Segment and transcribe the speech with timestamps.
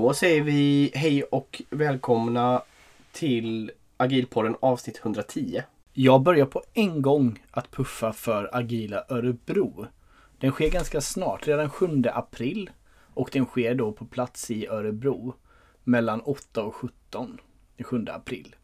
[0.00, 2.62] Då säger vi hej och välkomna
[3.12, 5.62] till Agilpodden avsnitt 110.
[5.92, 9.86] Jag börjar på en gång att puffa för Agila Örebro.
[10.40, 12.70] Den sker ganska snart, redan 7 april.
[13.14, 15.34] Och den sker då på plats i Örebro
[15.84, 17.38] mellan 8 och 17
[17.76, 18.56] den 7 april.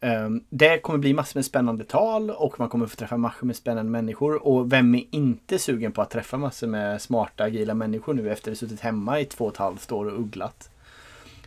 [0.00, 3.56] Ehm, det kommer bli massor med spännande tal och man kommer få träffa massor med
[3.56, 4.46] spännande människor.
[4.46, 8.52] Och vem är inte sugen på att träffa massor med smarta agila människor nu efter
[8.52, 10.68] att ha suttit hemma i två och ett halvt år och ugglat.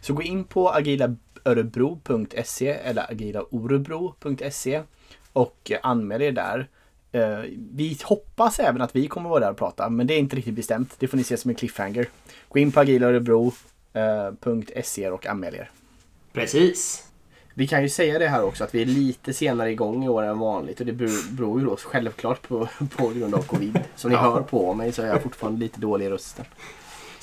[0.05, 4.81] Så gå in på agilaörebro.se eller agilaorebro.se
[5.33, 6.67] och anmäl er där.
[7.15, 7.39] Uh,
[7.71, 10.53] vi hoppas även att vi kommer vara där och prata, men det är inte riktigt
[10.53, 10.95] bestämt.
[10.99, 12.07] Det får ni se som en cliffhanger.
[12.49, 15.69] Gå in på agilaörebro.se och anmäl er.
[16.33, 17.07] Precis.
[17.53, 20.23] Vi kan ju säga det här också att vi är lite senare igång i år
[20.23, 20.93] än vanligt och det
[21.31, 23.79] beror ju då självklart på, på grund av covid.
[23.95, 24.21] Som ni ja.
[24.21, 26.45] hör på mig så är jag fortfarande lite dålig i rösten.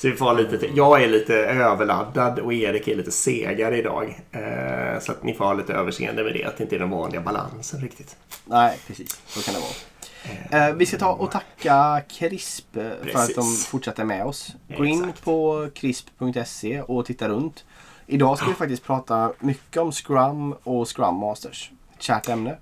[0.03, 0.67] Så vi får lite.
[0.75, 4.21] Jag är lite överladdad och Erik är lite segare idag.
[4.31, 6.43] Eh, så att ni får ha lite överseende med det.
[6.43, 8.17] Att det inte är den vanliga balansen riktigt.
[8.45, 9.21] Nej, precis.
[9.25, 10.67] Så kan det vara.
[10.67, 13.11] Eh, vi ska ta och tacka CRISP Precis.
[13.11, 14.55] för att de fortsätter med oss.
[14.77, 15.23] Gå in Exakt.
[15.23, 17.65] på crisp.se och titta runt.
[18.07, 21.71] Idag ska vi faktiskt prata mycket om Scrum och Scrum Masters.
[21.95, 22.57] Ett kärt ämne.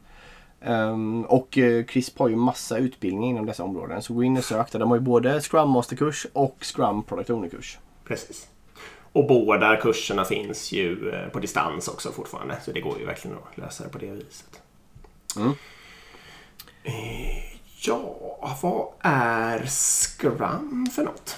[0.66, 4.02] Um, och uh, CRISP har ju massa utbildning inom dessa områden.
[4.02, 4.80] Så gå in och sök där.
[4.80, 7.80] De har ju både Scrum Master-kurs och Scrum Product Owner-kurs.
[8.04, 8.48] Precis.
[9.14, 12.58] Och båda kurserna finns ju uh, på distans också fortfarande.
[12.66, 14.62] Så det går ju verkligen att lösa det på det viset.
[15.36, 15.50] Mm.
[15.50, 15.56] Uh,
[17.88, 21.38] ja, vad är Scrum för något?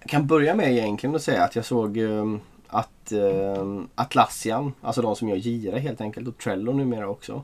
[0.00, 2.40] Jag kan börja med egentligen att säga att jag såg um,
[2.74, 7.42] att eh, Atlassian, alltså de som gör Gira helt enkelt och Trello numera också.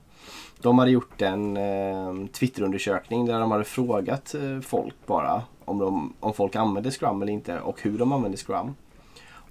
[0.63, 6.15] De hade gjort en eh, Twitterundersökning där de hade frågat eh, folk bara om, de,
[6.21, 8.75] om folk använder Scrum eller inte och hur de använder Scrum.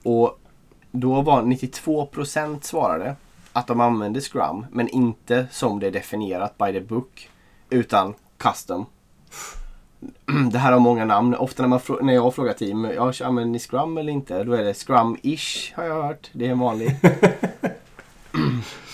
[0.04, 0.40] Och
[0.92, 3.16] då var 92% svarade
[3.54, 7.30] att de använder Scrum men inte som det är definierat by the book
[7.70, 8.86] utan custom.
[10.52, 11.36] det här har många namn.
[11.36, 14.44] Ofta när, man, när jag frågar team, ja, använder ni Scrum eller inte?
[14.44, 16.30] Då är det Scrum-ish har jag hört.
[16.34, 16.96] Det är en vanlig.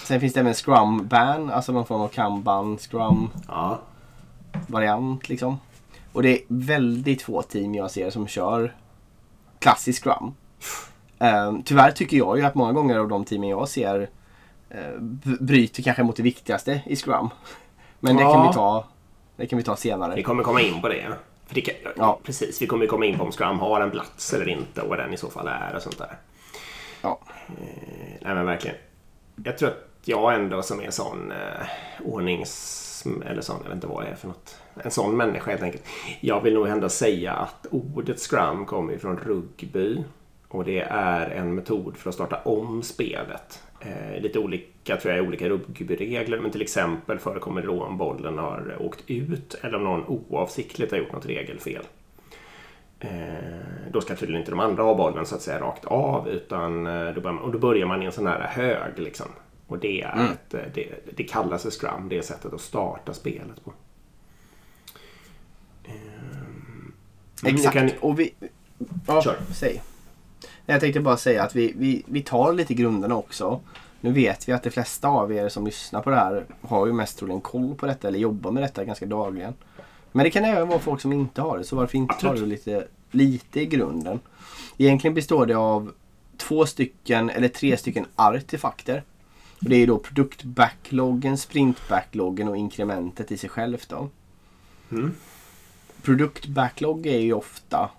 [0.06, 3.80] Sen finns det även Scrum Ban, alltså någon form av Kanban, Scrum ja.
[4.68, 5.60] variant liksom.
[6.14, 8.76] Och det är väldigt få team jag ser som kör
[9.60, 10.34] klassisk Scrum.
[11.22, 14.10] Uh, tyvärr tycker jag ju att många gånger av de teamen jag ser
[14.76, 15.02] uh,
[15.40, 17.30] bryter kanske mot det viktigaste i Scrum.
[18.00, 18.28] Men ja.
[18.28, 18.86] det kan vi ta
[19.36, 20.16] det kan vi ta senare.
[20.16, 21.06] Vi kommer komma in på det.
[21.48, 22.20] För det kan, ja.
[22.24, 25.00] Precis, vi kommer komma in på om Scrum har en plats eller inte och vad
[25.00, 26.18] den i så fall är och sånt där.
[27.02, 27.20] Ja.
[27.48, 28.76] Eh, nej men verkligen.
[29.44, 31.68] Jag tror att jag ändå som är sån eh,
[32.06, 32.82] ordnings...
[33.26, 34.58] Eller sån, jag vet inte vad jag är för något.
[34.84, 35.84] En sån människa helt enkelt.
[36.20, 40.04] Jag vill nog ändå säga att ordet Scrum kommer från rugby.
[40.48, 43.64] Och det är en metod för att starta om spelet.
[43.80, 48.38] Eh, lite olika tror jag, olika rugbyregler men till exempel förekommer det då om bollen
[48.38, 51.82] har åkt ut eller om någon oavsiktligt har gjort något regelfel.
[53.00, 53.10] Eh,
[53.92, 57.14] då ska tydligen inte de andra ha bollen så att säga rakt av utan eh,
[57.14, 59.28] då börjar man, och då börjar man i en sån här hög liksom.
[59.68, 60.32] Och det, är mm.
[60.32, 63.74] ett, eh, det, det kallas för scrum, det är sättet att starta spelet på.
[65.84, 65.94] Eh,
[67.44, 67.74] Exakt.
[67.74, 67.92] Kan...
[68.00, 68.34] Och vi...
[69.08, 69.38] Ja, Kör.
[69.54, 69.82] säg.
[70.66, 73.62] Jag tänkte bara säga att vi, vi, vi tar lite grunderna också.
[74.02, 76.94] Nu vet vi att de flesta av er som lyssnar på det här har ju
[76.94, 79.54] mest troligen koll på detta eller jobbar med detta ganska dagligen.
[80.12, 82.46] Men det kan även vara folk som inte har det så varför inte ta det
[82.46, 84.20] lite, lite i grunden.
[84.78, 85.92] Egentligen består det av
[86.38, 89.04] två stycken eller tre stycken artefakter.
[89.70, 93.90] Det är då produktbackloggen, sprintbackloggen och inkrementet i sig självt.
[93.90, 94.10] Då.
[94.92, 95.12] Mm.
[96.02, 97.90] Produktbacklog är ju ofta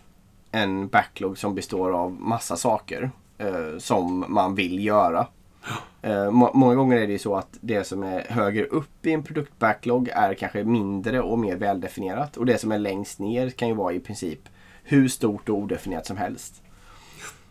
[0.51, 5.27] en backlog som består av massa saker eh, som man vill göra.
[6.03, 9.23] Eh, må många gånger är det så att det som är högre upp i en
[9.23, 12.37] produktbacklog är kanske mindre och mer väldefinierat.
[12.37, 14.41] Och det som är längst ner kan ju vara i princip
[14.83, 16.63] hur stort och odefinierat som helst.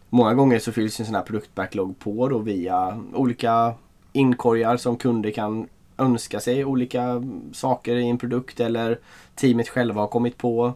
[0.10, 3.74] Många gånger så fylls en sån här produktbacklog på då via olika
[4.16, 5.68] inkorgar som kunder kan
[5.98, 7.24] önska sig olika
[7.54, 9.00] saker i en produkt eller
[9.36, 10.74] teamet själva har kommit på.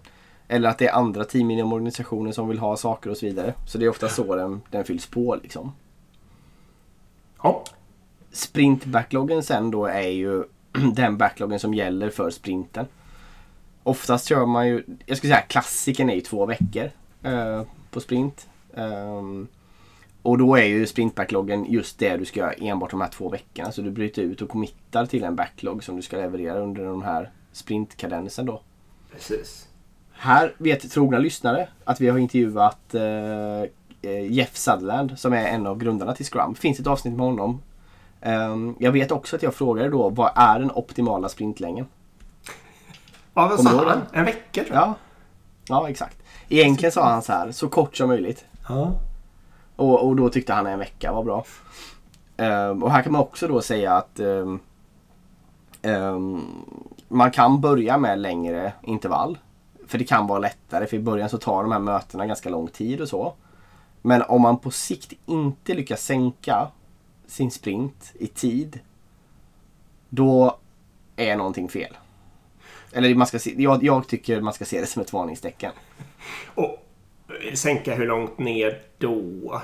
[0.48, 3.54] Eller att det är andra team inom organisationen som vill ha saker och så vidare.
[3.68, 5.72] Så det är ofta så den, den fylls på liksom.
[7.44, 7.64] Ja.
[8.32, 10.44] Sprint-backloggen sen då är ju
[10.94, 12.86] den backloggen som gäller för sprinten.
[13.84, 16.92] Oftast kör man ju, jag skulle säga klassiken är ju två veckor
[17.24, 18.48] eh, på sprint.
[18.74, 19.48] Um,
[20.22, 23.72] och då är ju sprintbackloggen just det du ska göra enbart de här två veckorna.
[23.72, 27.04] Så du bryter ut och committar till en backlog som du ska leverera under de
[27.04, 28.62] här sprintkadensen då.
[29.12, 29.68] Precis.
[30.12, 33.02] Här vet trogna lyssnare att vi har intervjuat eh,
[34.02, 36.54] eh, Jeff Sutherland som är en av grundarna till Scrum.
[36.54, 37.62] Det finns ett avsnitt med honom.
[38.22, 41.86] Um, jag vet också att jag frågade då vad är den optimala sprintlängden?
[43.34, 44.02] Ja, vad sa han?
[44.14, 44.88] En vecka tror jag.
[44.88, 44.96] Ja,
[45.68, 46.18] ja exakt.
[46.50, 48.46] Egentligen sa han så här, så kort som möjligt.
[48.70, 48.92] Ja.
[49.80, 51.46] Och, och då tyckte han en vecka var bra.
[52.38, 54.60] Um, och här kan man också då säga att um,
[55.82, 56.46] um,
[57.08, 59.38] man kan börja med längre intervall.
[59.88, 62.68] För det kan vara lättare, för i början så tar de här mötena ganska lång
[62.68, 63.34] tid och så.
[64.02, 66.68] Men om man på sikt inte lyckas sänka
[67.28, 68.80] sin sprint i tid.
[70.10, 70.58] Då
[71.16, 71.98] är någonting fel.
[72.92, 75.72] Eller man ska se, jag, jag tycker man ska se det som ett varningstecken.
[76.56, 76.86] Och
[77.54, 79.62] sänka hur långt ner då?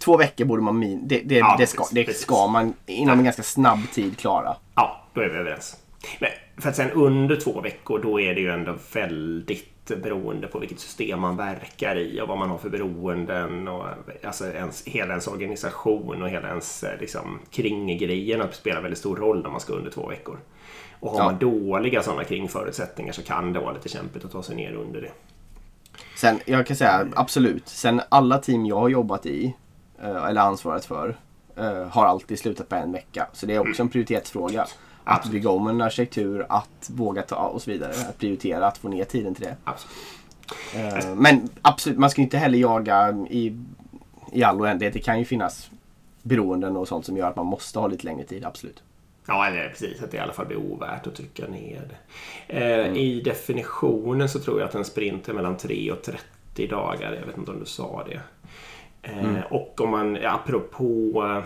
[0.00, 3.24] Två veckor borde man min det, det, ja, det, ska, det ska man inom en
[3.24, 4.56] ganska snabb tid klara.
[4.74, 5.76] Ja, då är vi överens.
[6.20, 10.58] Men för att sen under två veckor då är det ju ändå väldigt beroende på
[10.58, 13.86] vilket system man verkar i och vad man har för beroenden och
[14.24, 19.42] alltså ens, hela ens organisation och hela ens eh, liksom, kringgrejen spelar väldigt stor roll
[19.42, 20.38] när man ska under två veckor.
[21.00, 21.24] Och har ja.
[21.24, 25.00] man dåliga sådana kringförutsättningar så kan det vara lite kämpigt att ta sig ner under
[25.00, 25.10] det.
[26.24, 27.68] Sen, jag kan säga absolut.
[27.68, 29.54] Sen alla team jag har jobbat i
[30.02, 31.16] eh, eller ansvarat för
[31.56, 33.26] eh, har alltid slutat på en vecka.
[33.32, 34.66] Så det är också en prioritetsfråga.
[35.04, 37.90] Att bygga om en arkitektur, att våga ta och så vidare.
[37.90, 39.56] Att prioritera, att få ner tiden till det.
[39.64, 41.04] Absolut.
[41.04, 43.58] Uh, men absolut, man ska inte heller jaga i,
[44.32, 44.94] i all oändlighet.
[44.94, 45.70] Det kan ju finnas
[46.22, 48.82] beroenden och sånt som gör att man måste ha lite längre tid, absolut.
[49.26, 50.02] Ja, eller precis.
[50.02, 52.54] Att det i alla fall blir ovärt att trycka ner det.
[52.54, 52.96] Uh, mm.
[52.96, 57.12] I definitionen så tror jag att en sprint är mellan 3 och 30 dagar.
[57.20, 58.20] Jag vet inte om du sa det.
[59.10, 59.42] Uh, mm.
[59.50, 61.42] Och om man, apropå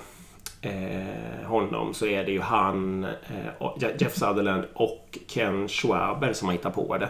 [0.60, 6.52] eh, honom så är det ju han, eh, Jeff Sutherland och Ken Schwaber som har
[6.52, 7.08] hittat på det.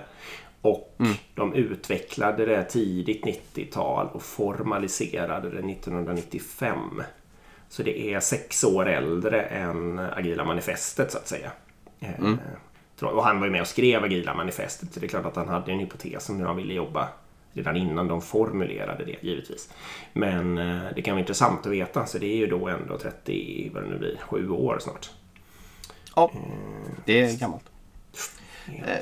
[0.62, 1.12] Och mm.
[1.35, 7.03] de utvecklade det tidigt 90-tal och formaliserade det 1995.
[7.69, 11.50] Så det är sex år äldre än Agila manifestet så att säga.
[12.00, 12.38] Eh, mm.
[13.00, 15.49] Och han var ju med och skrev Agila manifestet så det är klart att han
[15.49, 17.09] hade en hypotes om hur han ville jobba
[17.53, 19.69] redan innan de formulerade det givetvis.
[20.12, 23.70] Men eh, det kan vara intressant att veta så det är ju då ändå 30,
[23.75, 25.11] vad det nu blir, 7 år snart.
[26.17, 26.32] Ja,
[27.05, 27.65] det är gammalt.
[28.67, 28.99] Eh,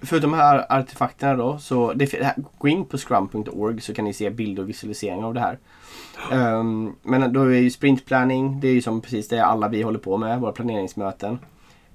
[0.00, 4.30] för de här artefakterna då, så det, gå in på scrum.org så kan ni se
[4.30, 5.58] bilder och visualiseringar av det här.
[6.30, 9.98] Um, men då är ju sprintplanning, det är ju som precis det alla vi håller
[9.98, 11.38] på med, våra planeringsmöten.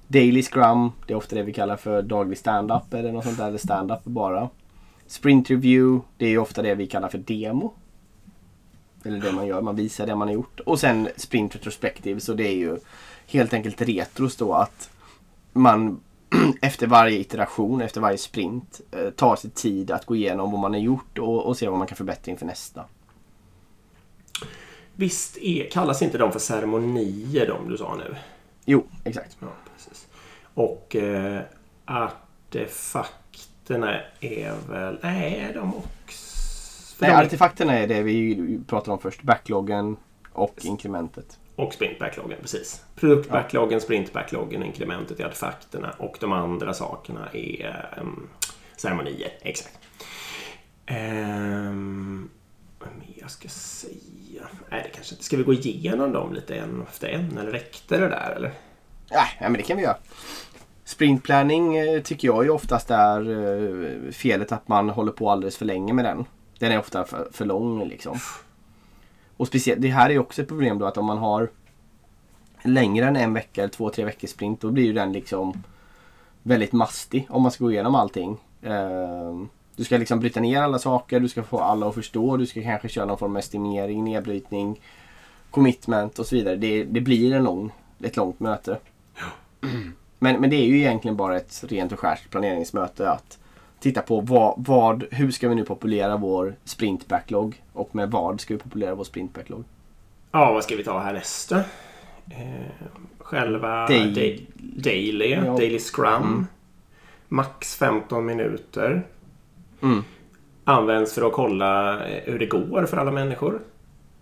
[0.08, 3.48] Daily scrum, det är ofta det vi kallar för daglig stand-up eller något sånt där,
[3.48, 4.48] eller stand-up bara.
[5.06, 7.72] Sprint review, det är ju ofta det vi kallar för demo.
[9.04, 10.60] Eller det man gör, man visar det man har gjort.
[10.60, 12.78] Och sen sprint retrospective, så det är ju
[13.26, 14.90] helt enkelt retros då att
[15.52, 16.00] man
[16.60, 20.72] efter varje iteration, efter varje sprint eh, tar sig tid att gå igenom vad man
[20.72, 22.84] har gjort och, och se vad man kan förbättra inför nästa.
[24.98, 28.16] Visst är, kallas inte de för ceremonier de du sa nu?
[28.64, 29.36] Jo, exakt.
[29.40, 30.06] Ja, precis.
[30.54, 31.40] Och eh,
[31.86, 33.14] artefakt
[33.68, 34.98] artefakterna är väl...
[35.02, 36.96] Nej, de också...
[36.98, 39.22] Nej, artefakterna är det vi pratade om först.
[39.22, 39.96] Backloggen
[40.32, 41.38] och inkrementet.
[41.56, 42.84] Och sprint-backloggen, precis.
[42.94, 43.80] Produkt-backloggen, ja.
[43.80, 48.28] sprint-backloggen, inkrementet är artefakterna och de andra sakerna är um,
[48.76, 49.30] ceremonier.
[49.42, 49.78] Exakt.
[50.90, 52.30] Um,
[52.78, 54.48] vad mer ska jag säga?
[54.70, 55.24] Nej, det kanske inte...
[55.24, 57.38] Ska vi gå igenom dem lite en efter en?
[57.38, 58.52] Eller räckte det där, eller?
[59.10, 59.96] Nej, men det kan vi göra.
[60.84, 65.64] Sprintplanning eh, tycker jag ju oftast är eh, felet att man håller på alldeles för
[65.64, 66.24] länge med den.
[66.58, 68.18] Den är ofta för, för lång liksom.
[69.36, 71.50] Och speciellt, det här är också ett problem då att om man har
[72.62, 75.62] längre än en vecka eller två, tre veckors sprint då blir ju den liksom
[76.42, 78.36] väldigt mastig om man ska gå igenom allting.
[78.62, 82.46] Ehm, du ska liksom bryta ner alla saker, du ska få alla att förstå, du
[82.46, 84.80] ska kanske köra någon form av estimering, nedbrytning,
[85.50, 86.56] commitment och så vidare.
[86.56, 87.70] Det, det blir en lång,
[88.02, 88.78] ett långt möte.
[90.20, 93.38] Men, men det är ju egentligen bara ett rent och skärt planeringsmöte att
[93.80, 98.40] titta på vad, vad, hur ska vi nu populera vår sprint backlog och med vad
[98.40, 99.64] ska vi populera vår sprint backlog?
[100.32, 101.52] Ja, vad ska vi ta härnäst?
[101.52, 101.64] Eh,
[103.18, 105.56] själva Day day Daily, ja.
[105.56, 106.22] Daily Scrum.
[106.22, 106.46] Mm.
[107.28, 109.02] Max 15 minuter.
[109.82, 110.04] Mm.
[110.64, 113.60] Används för att kolla eh, hur det går för alla människor.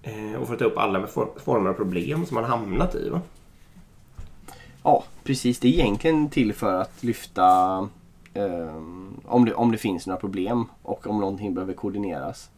[0.03, 3.09] Eh, och för att ta upp alla former av problem som man hamnat i.
[3.09, 3.21] Va?
[4.83, 5.59] Ja, precis.
[5.59, 7.79] Det är egentligen till för att lyfta
[8.35, 12.51] um, om, det, om det finns några problem och om någonting behöver koordineras.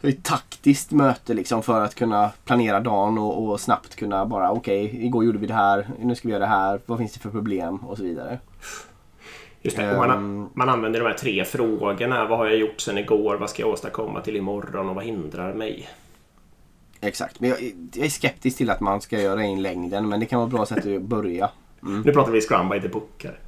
[0.00, 4.26] Det är ett taktiskt möte liksom för att kunna planera dagen och, och snabbt kunna
[4.26, 6.98] bara okej, okay, igår gjorde vi det här, nu ska vi göra det här, vad
[6.98, 8.38] finns det för problem och så vidare.
[9.62, 9.96] Just det.
[9.96, 12.26] Man, um, man, använder de här tre frågorna.
[12.26, 13.36] Vad har jag gjort sen igår?
[13.36, 14.88] Vad ska jag åstadkomma till imorgon?
[14.88, 15.88] Och vad hindrar mig?
[17.00, 17.40] Exakt.
[17.40, 20.08] Men jag, jag är skeptisk till att man ska göra det i längden.
[20.08, 21.50] Men det kan vara bra sätt att börja.
[21.82, 22.02] Mm.
[22.02, 23.38] Nu pratar vi Scrum by the book här.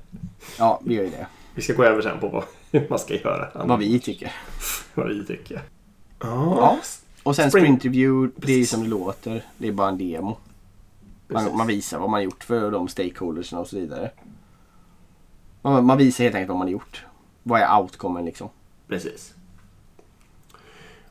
[0.58, 1.26] Ja, vi gör ju det.
[1.54, 2.44] Vi ska gå över sen på vad
[2.90, 3.66] man ska göra.
[3.66, 4.32] Vad vi tycker.
[4.94, 5.62] vad vi tycker.
[6.20, 6.56] Oh.
[6.58, 6.78] Ja.
[7.22, 9.44] Och sen Sprint, Sprint Review, det är som det låter.
[9.58, 10.36] Det är bara en demo.
[11.28, 14.10] Man, man, visar vad man gjort för de stakeholdersna och så vidare.
[15.64, 17.04] Man, man, visar helt enkelt vad man har gjort.
[17.42, 18.48] Vad är outcomen liksom?
[18.88, 19.34] Precis.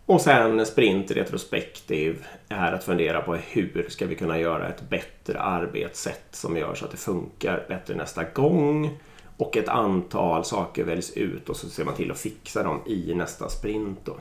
[0.05, 5.39] Och sen sprint retrospektiv är att fundera på hur ska vi kunna göra ett bättre
[5.39, 8.99] arbetssätt som gör så att det funkar bättre nästa gång.
[9.37, 13.13] Och ett antal saker väljs ut och så ser man till att fixa dem i
[13.15, 13.99] nästa sprint.
[14.03, 14.17] Då.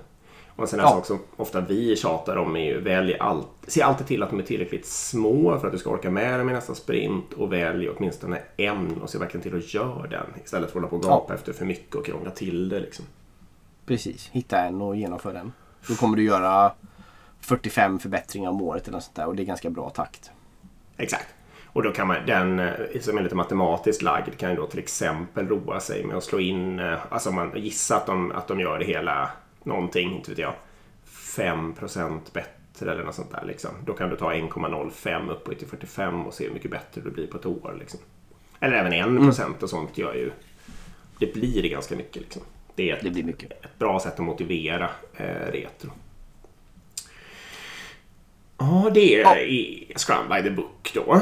[0.56, 0.90] Och en sån här ja.
[0.90, 4.38] sak som ofta vi tjatar om är ju välj allt, se alltid till att de
[4.38, 7.88] är tillräckligt små för att du ska orka med dem i nästa sprint och välj
[7.88, 11.02] åtminstone en och se verkligen till att göra den istället för att hålla på och
[11.02, 11.34] gapa ja.
[11.34, 12.80] efter för mycket och krångla till det.
[12.80, 13.04] Liksom.
[13.86, 15.52] Precis, hitta en och genomföra den.
[15.88, 16.72] Då kommer du göra
[17.40, 20.30] 45 förbättringar om året eller sånt där och det är ganska bra takt.
[20.96, 21.26] Exakt.
[21.64, 24.78] Och då kan man, den eh, som är lite matematiskt lagd kan ju då till
[24.78, 28.60] exempel roa sig med att slå in, eh, alltså man gissar att de, att de
[28.60, 29.30] gör det hela
[29.64, 30.54] någonting, inte vet jag,
[31.36, 33.44] 5% bättre eller något sånt där.
[33.46, 33.70] Liksom.
[33.84, 37.26] Då kan du ta 1,05 upp till 45 och se hur mycket bättre du blir
[37.26, 37.76] på ett år.
[37.78, 38.00] Liksom.
[38.60, 39.54] Eller även 1 mm.
[39.60, 40.32] och sånt gör ju...
[41.18, 42.22] Det blir ganska mycket.
[42.22, 42.42] Liksom.
[42.74, 43.64] Det är ett, det blir mycket.
[43.64, 45.90] ett bra sätt att motivera eh, retro.
[48.58, 49.98] Ja, det är ja.
[49.98, 51.20] Scrum by the Book då.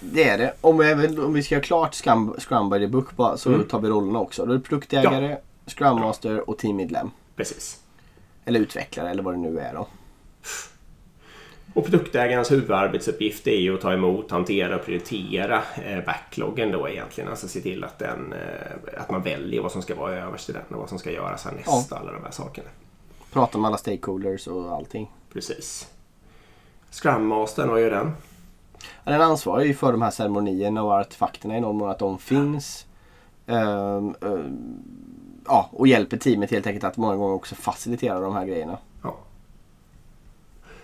[0.00, 0.54] Det är det.
[0.60, 3.68] Om vi, om vi ska göra klart Scrum, Scrum by the Book bara, så mm.
[3.68, 4.46] tar vi rollerna också.
[4.46, 5.36] Då är det produktägare, ja.
[5.66, 7.10] Scrum Master och teammedlem.
[7.36, 7.80] Precis.
[8.44, 9.88] Eller utvecklare eller vad det nu är då.
[11.74, 17.30] Och produktägarens huvudarbetsuppgift är ju att ta emot, hantera och prioritera eh, backloggen då egentligen.
[17.30, 20.52] Alltså se till att, den, eh, att man väljer vad som ska vara överst i
[20.52, 21.88] den och vad som ska göras härnäst.
[21.90, 21.96] Ja.
[21.96, 22.68] Alla de här sakerna.
[23.32, 25.12] Prata med alla stakeholders och allting.
[25.32, 25.88] Precis.
[26.90, 28.12] Scrum Mastern, vad gör den?
[29.04, 32.18] Ja, den ansvarar ju för de här ceremonierna och artefakterna i någon mån att de
[32.18, 32.86] finns.
[33.46, 34.82] Um, um,
[35.46, 38.78] ja, och hjälper teamet helt enkelt att många gånger också facilitera de här grejerna.
[39.02, 39.16] Ja.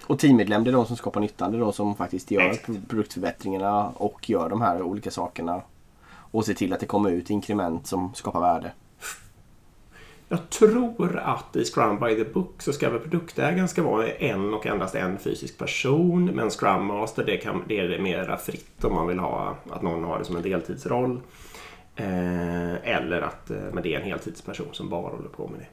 [0.07, 1.53] Och teammedlem det är de som skapar nyttan.
[1.53, 2.89] Det är de som faktiskt gör Exakt.
[2.89, 5.63] produktförbättringarna och gör de här olika sakerna.
[6.09, 8.73] Och ser till att det kommer ut inkrement som skapar värde.
[10.33, 14.55] Jag tror att i Scrum by the Book så ska väl produktägaren ska vara en
[14.55, 16.25] och endast en fysisk person.
[16.25, 20.05] Men Scrum Master det, kan, det är mera fritt om man vill ha att någon
[20.05, 21.21] har det som en deltidsroll.
[21.97, 25.69] Eh, eller att eh, men det är en heltidsperson som bara håller på med det.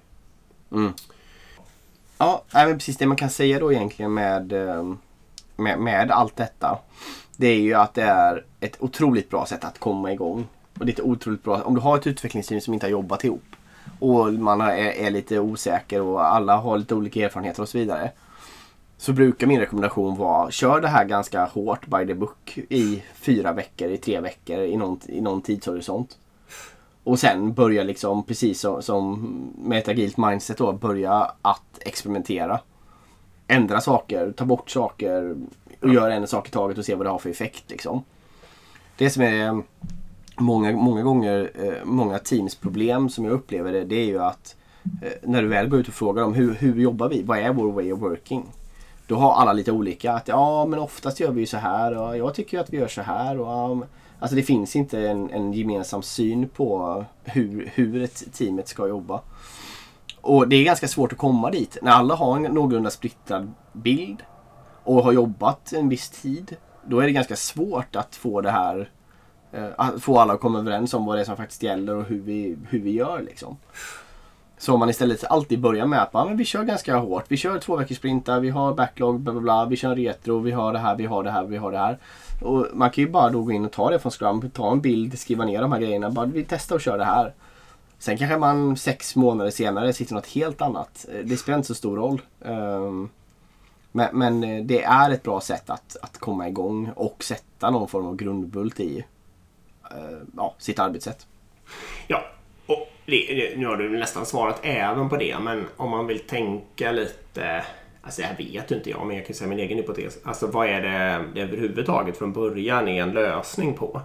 [0.75, 0.93] Mm.
[2.17, 4.93] Ja, men precis det man kan säga då egentligen med, eh,
[5.55, 6.79] med, med allt detta.
[7.37, 10.47] Det är ju att det är ett otroligt bra sätt att komma igång.
[10.79, 13.23] Och det är ett otroligt bra, om du har ett utvecklingsteam som inte har jobbat
[13.23, 13.43] ihop
[13.99, 18.11] och man är, är lite osäker och alla har lite olika erfarenheter och så vidare.
[18.99, 23.53] Så brukar min rekommendation vara kör det här ganska hårt by the book i fyra
[23.53, 26.17] veckor, i tre veckor, i någon, i någon tidshorisont.
[27.03, 32.59] Och sen börja liksom precis som, som med ett agilt mindset då, börja att experimentera.
[33.47, 35.35] Ändra saker, ta bort saker
[35.81, 37.63] och göra en sak i taget och se vad det har för effekt.
[37.67, 38.03] Liksom.
[38.97, 39.63] Det som är
[40.37, 44.55] många, många gånger, eh, många teams problem som jag upplever det, det är ju att
[45.01, 47.23] eh, när du väl går ut och frågar dem hur, hur jobbar vi?
[47.23, 48.45] Vad är vår way of working?
[49.09, 50.13] Då har alla lite olika.
[50.13, 52.87] Att ja, men oftast gör vi ju så här och jag tycker att vi gör
[52.87, 53.39] så här.
[53.39, 53.85] Och,
[54.19, 59.21] alltså det finns inte en, en gemensam syn på hur, hur ett teamet ska jobba.
[60.21, 61.77] Och det är ganska svårt att komma dit.
[61.81, 64.23] När alla har en någorlunda splittrad bild
[64.83, 66.55] och har jobbat en viss tid.
[66.85, 68.89] Då är det ganska svårt att få det här
[69.51, 72.03] eh, att få alla att komma överens om vad det är som faktiskt gäller och
[72.03, 73.21] hur vi, hur vi gör.
[73.21, 73.57] Liksom.
[74.59, 77.25] Så om man istället alltid börjar med att men vi kör ganska hårt.
[77.27, 79.65] Vi kör två veckors sprintar, vi har backlog, bla bla bla.
[79.65, 81.97] Vi kör retro, vi har det här, vi har det här, vi har det här.
[82.41, 84.81] Och man kan ju bara då gå in och ta det från Scrum, ta en
[84.81, 86.09] bild, skriva ner de här grejerna.
[86.09, 87.33] Bara vi testar och kör det här.
[87.99, 91.05] Sen kanske man sex månader senare sitter något helt annat.
[91.23, 92.21] Det spelar inte så stor roll.
[92.45, 93.09] Ehm,
[93.91, 97.87] men, men, eh, det är ett bra sätt att, att komma igång och sätta någon
[97.87, 99.05] form av grundbult i
[99.91, 101.27] eh, ja, sitt arbetssätt.
[102.07, 102.23] Ja,
[103.09, 107.63] det, nu har du nästan svarat även på det, men om man vill tänka lite
[108.01, 110.19] Alltså jag vet inte jag, men jag kan säga min egen hypotes.
[110.23, 114.01] Alltså vad är det, det överhuvudtaget från början är en lösning på?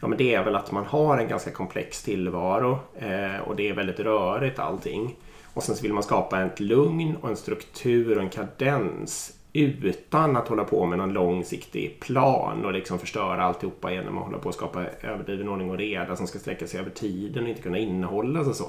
[0.00, 3.68] Ja men det är väl att man har en ganska komplex tillvaro eh, och det
[3.68, 5.16] är väldigt rörigt allting.
[5.54, 10.36] Och sen så vill man skapa ett lugn och en struktur och en kadens utan
[10.36, 14.48] att hålla på med någon långsiktig plan och liksom förstöra alltihopa genom att hålla på
[14.48, 17.78] att skapa överdriven ordning och reda som ska sträcka sig över tiden och inte kunna
[17.78, 18.66] innehållas och så.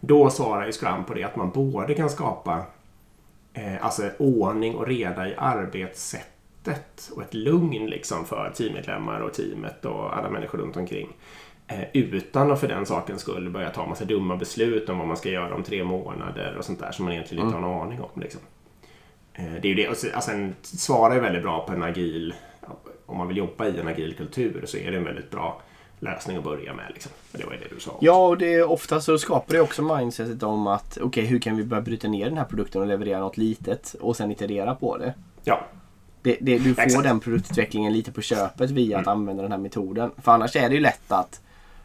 [0.00, 2.64] Då svarar ju Scrum på det att man både kan skapa
[3.52, 9.84] eh, alltså ordning och reda i arbetssättet och ett lugn liksom för teammedlemmar och teamet
[9.84, 11.08] och alla människor runt omkring.
[11.66, 15.16] Eh, utan att för den sakens skull börja ta massa dumma beslut om vad man
[15.16, 17.64] ska göra om tre månader och sånt där som man egentligen inte mm.
[17.64, 18.20] har någon aning om.
[18.20, 18.40] Liksom.
[19.36, 19.86] Eh, det är ju det.
[20.14, 22.34] Alltså, en svarar ju väldigt bra på en agil...
[23.06, 25.60] Om man vill jobba i en agil kultur så är det en väldigt bra
[26.00, 26.84] lösning att börja med.
[26.94, 27.12] Liksom.
[27.32, 27.98] Det var det du sa.
[28.00, 31.38] Ja, och det är ofta så skapar det också mindsetet om att okej, okay, hur
[31.38, 34.74] kan vi börja bryta ner den här produkten och leverera något litet och sen iterera
[34.74, 35.14] på det.
[35.44, 35.60] Ja.
[36.22, 37.04] Det, det, du får Exakt.
[37.04, 39.00] den produktutvecklingen lite på köpet via mm.
[39.00, 40.10] att använda den här metoden.
[40.22, 41.40] För annars är det ju lätt att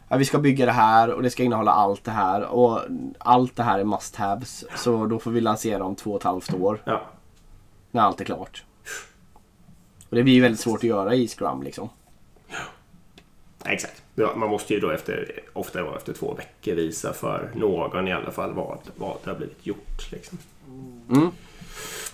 [0.08, 2.80] ja, vi ska bygga det här och det ska innehålla allt det här och
[3.18, 4.64] allt det här är must haves.
[4.76, 6.82] Så då får vi lansera om två och ett halvt år.
[6.84, 7.02] Ja.
[7.92, 8.64] När allt är klart.
[10.08, 11.88] Och det blir ju väldigt svårt att göra i Scrum liksom.
[12.48, 12.56] Ja.
[13.70, 14.02] Exakt.
[14.14, 18.30] Ja, man måste ju då efter, ofta efter två veckor visa för någon i alla
[18.30, 20.12] fall vad, vad det har blivit gjort.
[20.12, 20.38] Liksom.
[21.10, 21.30] Mm.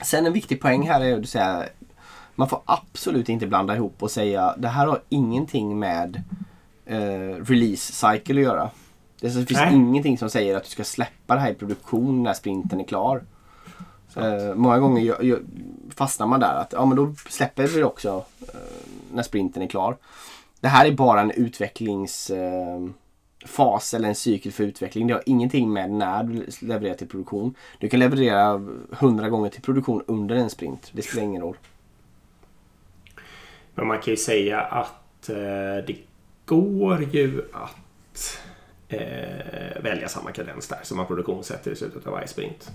[0.02, 1.68] Sen en viktig poäng här är att säga
[2.38, 6.22] man får absolut inte blanda ihop och säga det här har ingenting med
[6.86, 8.70] eh, release cycle att göra.
[9.20, 9.74] Det finns Nej.
[9.74, 13.22] ingenting som säger att du ska släppa det här i produktion när sprinten är klar.
[14.16, 15.42] Eh, många gånger gör, gör,
[15.94, 18.54] fastnar man där att ja, men då släpper vi det också eh,
[19.12, 19.96] när sprinten är klar.
[20.60, 25.06] Det här är bara en utvecklingsfas eller en cykel för utveckling.
[25.06, 27.54] Det har ingenting med när du levererar till produktion.
[27.78, 30.90] Du kan leverera hundra gånger till produktion under en sprint.
[30.92, 31.56] Det spelar ingen roll.
[33.74, 35.36] Men man kan ju säga att eh,
[35.86, 35.96] det
[36.44, 38.40] går ju att
[38.88, 42.70] eh, välja samma kadens där som man produktionssätter i slutet av varje sprint.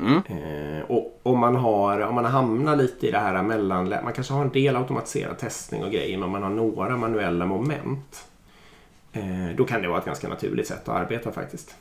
[0.00, 0.22] Mm.
[0.26, 3.88] Eh, och om man, har, om man hamnar lite i det här mellan...
[3.88, 8.26] Man kanske har en del automatiserad testning och grejer men man har några manuella moment.
[9.12, 11.74] Eh, då kan det vara ett ganska naturligt sätt att arbeta faktiskt.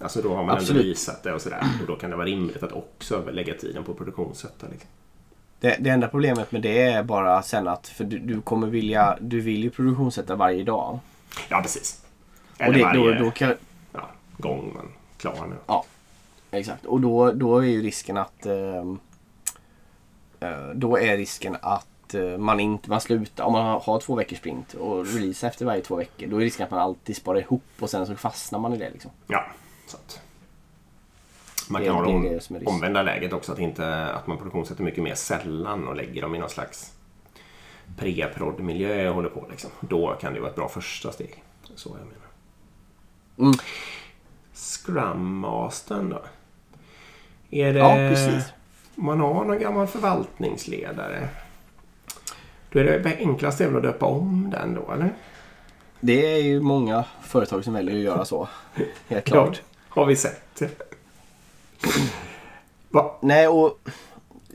[0.00, 0.70] Alltså då har man Absolut.
[0.70, 1.62] ändå visat det och sådär.
[1.80, 4.66] Och då kan det vara rimligt att också lägga tiden på produktionssätta.
[4.70, 4.90] Liksom.
[5.60, 9.18] Det, det, enda problemet med det är bara sen att för du, du kommer vilja,
[9.20, 10.98] du vill ju produktionssätta varje dag.
[11.48, 12.04] Ja precis.
[12.58, 13.54] Eller och det, varje då, då kan...
[13.92, 15.58] ja, gång man klarar med.
[15.66, 15.84] Ja,
[16.58, 16.84] exakt.
[16.84, 18.98] Och då, då är ju risken att ehm,
[20.40, 24.38] eh, då är risken att eh, man inte man slutar, om man har två veckors
[24.38, 26.26] sprint och release efter varje två veckor.
[26.26, 28.90] Då är risken att man alltid sparar ihop och sen så fastnar man i det.
[28.90, 29.10] Liksom.
[29.26, 29.44] Ja,
[29.86, 30.20] sant.
[31.68, 35.14] Man kan ha det, det omvända läget också, att, inte, att man produktionssätter mycket mer
[35.14, 36.92] sällan och lägger dem i någon slags
[37.96, 39.46] pre-prod-miljö och håller på.
[39.50, 39.70] Liksom.
[39.80, 41.42] Då kan det vara ett bra första steg.
[41.74, 42.26] Så jag menar.
[43.38, 43.58] Mm.
[44.54, 46.22] Scrum Mastern då?
[47.50, 47.78] Är det...
[47.78, 48.52] Ja, precis.
[48.94, 51.28] Man har någon gammal förvaltningsledare.
[52.72, 55.12] Då är det enklast att döpa om den då, eller?
[56.00, 58.48] Det är ju många företag som väljer att göra så.
[59.08, 59.62] Helt klart.
[59.62, 60.62] Ja, har vi sett.
[62.88, 63.18] Va?
[63.20, 63.78] Nej, och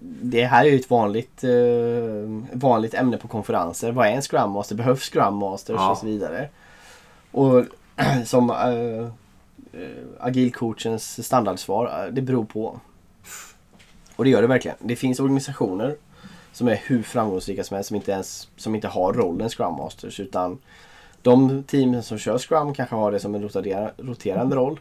[0.02, 1.50] det här är ju ett vanligt, eh,
[2.54, 3.92] vanligt ämne på konferenser.
[3.92, 4.76] Vad är en Scrum Master?
[4.76, 5.76] Behövs Scrum Masters?
[5.80, 5.92] Ja.
[5.92, 6.50] Och så vidare.
[7.32, 7.66] Och
[8.26, 9.12] som eh,
[9.74, 12.80] Eh, agilcoachens standardsvar, eh, det beror på.
[14.16, 14.78] Och det gör det verkligen.
[14.80, 15.96] Det finns organisationer
[16.52, 20.20] som är hur framgångsrika som helst som inte, ens, som inte har rollen Scrum Masters.
[20.20, 20.58] Utan
[21.22, 23.50] de team som kör Scrum kanske har det som en
[23.98, 24.80] roterande roll.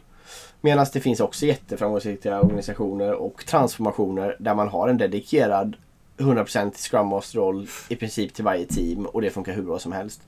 [0.61, 5.75] Medan det finns också jätteframgångsrika organisationer och transformationer där man har en dedikerad
[6.17, 10.21] 100% Scrum Master-roll i princip till varje team och det funkar hur bra som helst.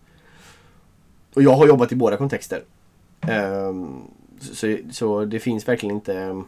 [1.34, 2.63] Och jag har jobbat i båda kontexter.
[3.30, 4.08] Um,
[4.39, 6.48] så, så det finns verkligen inte um,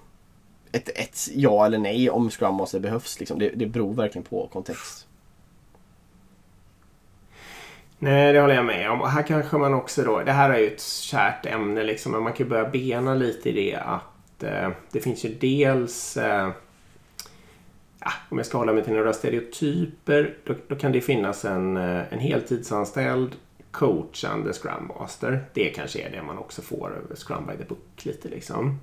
[0.72, 3.20] ett, ett ja eller nej om Scrum Master behövs.
[3.20, 3.40] Liksom.
[3.40, 5.08] Det, det beror verkligen på kontext.
[8.00, 9.02] Nej, det håller jag med om.
[9.02, 12.24] Och här kanske man också då, det här är ju ett kärt ämne liksom, men
[12.24, 16.50] man kan börja bena lite i det att eh, det finns ju dels eh,
[18.00, 21.78] ja, om jag ska hålla mig till några stereotyper, då, då kan det finnas en,
[21.78, 23.36] eh, en heltidsanställd
[23.76, 25.46] coachande Scrum Master.
[25.54, 28.80] Det kanske är det man också får över Scrum by the Book lite liksom.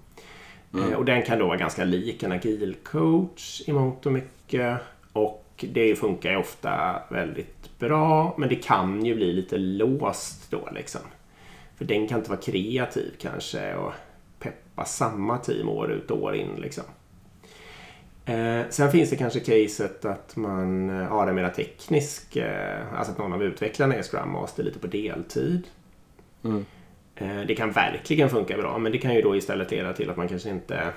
[0.75, 0.93] Mm.
[0.93, 4.79] Eh, och den kan då vara ganska lik en agil coach i mångt och mycket.
[5.13, 10.69] Och det funkar ju ofta väldigt bra, men det kan ju bli lite låst då
[10.75, 11.01] liksom.
[11.77, 13.93] För den kan inte vara kreativ kanske och
[14.39, 16.85] peppa samma team år ut och år in liksom.
[18.25, 23.13] Eh, sen finns det kanske caset att man eh, har en mera teknisk, eh, alltså
[23.13, 25.67] att någon av utvecklarna är Scrum Master lite på deltid.
[26.45, 26.65] Mm.
[27.17, 30.17] Eh, det kan verkligen funka bra men det kan ju då istället leda till att
[30.17, 30.93] man kanske inte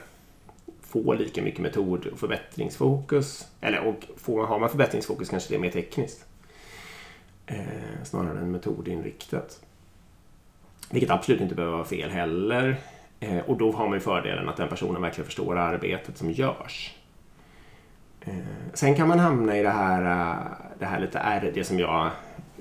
[0.81, 3.47] få lika mycket metod och förbättringsfokus.
[3.61, 6.25] Eller och får, har man förbättringsfokus kanske det är mer tekniskt.
[8.03, 9.61] Snarare än metodinriktat.
[10.91, 12.77] Vilket absolut inte behöver vara fel heller.
[13.45, 16.95] Och då har man ju fördelen att den personen verkligen förstår arbetet som görs.
[18.25, 18.33] Eh,
[18.73, 20.37] sen kan man hamna i det här, eh,
[20.79, 22.09] det här lite är det som jag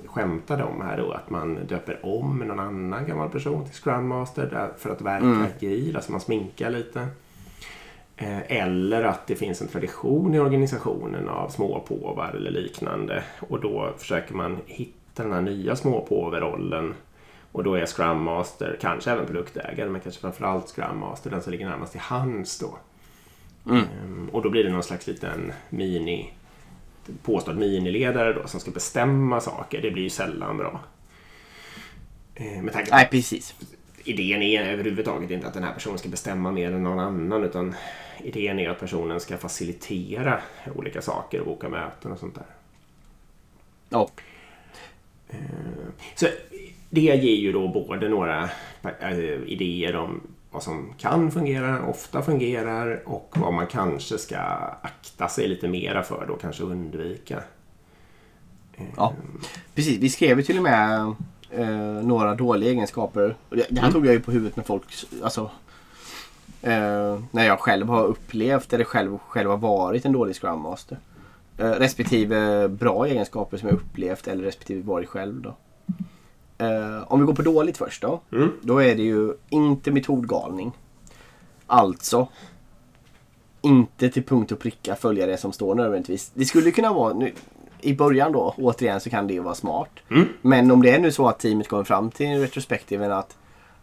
[0.05, 4.69] skämtade om här då, att man döper om någon annan gammal person till Scrum Master
[4.77, 5.41] för att verka mm.
[5.41, 7.07] agil, alltså man sminkar lite.
[8.17, 13.93] Eh, eller att det finns en tradition i organisationen av småpåvar eller liknande och då
[13.97, 16.93] försöker man hitta den här nya småpåverrollen
[17.51, 21.51] och då är Scrum Master, kanske även produktägare, men kanske framförallt Scrum Master den som
[21.51, 22.77] ligger närmast till hands då.
[23.67, 23.77] Mm.
[23.77, 26.33] Ehm, och då blir det någon slags liten mini
[27.23, 29.81] påstådd miniledare då som ska bestämma saker.
[29.81, 30.79] Det blir ju sällan bra.
[32.35, 33.55] Ehm, med tanke på Nej, precis.
[34.03, 37.75] Idén är överhuvudtaget inte att den här personen ska bestämma mer än någon annan utan
[38.23, 40.41] idén är att personen ska facilitera
[40.75, 42.45] olika saker och boka möten och sånt där.
[43.89, 44.09] Ja.
[45.29, 46.27] Ehm, så
[46.89, 48.49] det ger ju då både några
[48.99, 50.21] eh, idéer om
[50.55, 54.37] vad som kan fungera, ofta fungerar och vad man kanske ska
[54.81, 57.43] akta sig lite mera för då, kanske undvika.
[58.95, 59.13] Ja,
[59.75, 59.99] precis.
[59.99, 61.13] Vi skrev ju till och med
[61.49, 63.35] eh, några dåliga egenskaper.
[63.49, 63.91] Det, här mm.
[63.91, 64.83] tog jag ju på huvudet med folk.
[65.23, 65.51] Alltså,
[66.61, 70.97] eh, när jag själv har upplevt eller själv, själv har varit en dålig Scrum Master.
[71.57, 75.41] Eh, respektive bra egenskaper som jag upplevt eller respektive varit själv.
[75.41, 75.55] Då.
[76.57, 78.21] Eh, om vi går på dåligt först då.
[78.31, 78.51] Mm.
[78.61, 80.71] Då är det ju inte metodgalning.
[81.67, 82.27] Alltså
[83.61, 86.31] inte till punkt och pricka följa det som står nödvändigtvis.
[86.33, 87.33] Det skulle kunna vara, nu,
[87.81, 89.89] i början då, återigen så kan det ju vara smart.
[90.11, 90.27] Mm.
[90.41, 93.37] Men om det är nu så att teamet kommer fram till retrospektiven att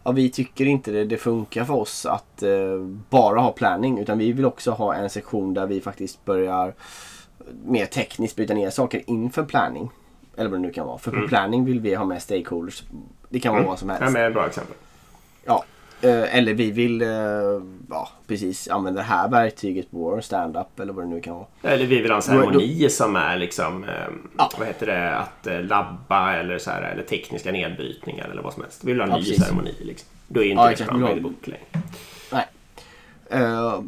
[0.04, 2.78] ja, vi tycker inte det, det funkar för oss att eh,
[3.10, 6.74] bara ha planning utan vi vill också ha en sektion där vi faktiskt börjar
[7.64, 9.90] mer tekniskt bryta ner saker inför planning.
[10.36, 10.98] Eller vad det nu kan vara.
[10.98, 11.28] För på mm.
[11.28, 12.82] planning vill vi ha med stakeholders.
[13.28, 13.70] Det kan vara mm.
[13.70, 14.02] vad som helst.
[14.04, 14.76] Ja, men bra exempel.
[15.44, 15.64] Ja.
[16.02, 17.08] Eh, eller vi vill eh,
[17.90, 21.46] ja, precis använda det här verktyget på vår stand-up eller vad det nu kan vara.
[21.62, 23.90] Eller vi vill ha en ceremoni som är liksom, eh,
[24.38, 24.50] ja.
[24.58, 28.84] vad heter det, att labba eller, så här, eller tekniska nedbrytningar eller vad som helst.
[28.84, 29.44] Vi vill ha en ja, ny precis.
[29.44, 29.74] ceremoni.
[29.80, 30.08] Liksom.
[30.28, 31.64] Då är inte ja, det by the book längre.
[32.32, 32.46] Nej.
[33.34, 33.80] Uh,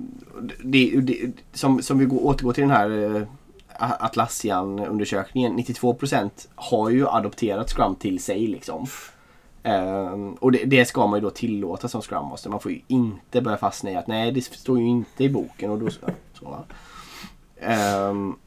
[0.62, 3.26] det, det, som, som vi går, återgår till den här
[3.78, 8.86] Atlassian-undersökningen, 92% har ju adopterat Scrum till sig liksom.
[9.62, 12.50] Um, och det, det, ska man ju då tillåta som Scrum Master.
[12.50, 15.70] Man får ju inte börja fastna i att nej det står ju inte i boken.
[15.70, 16.64] Och, då, så,
[18.10, 18.38] um,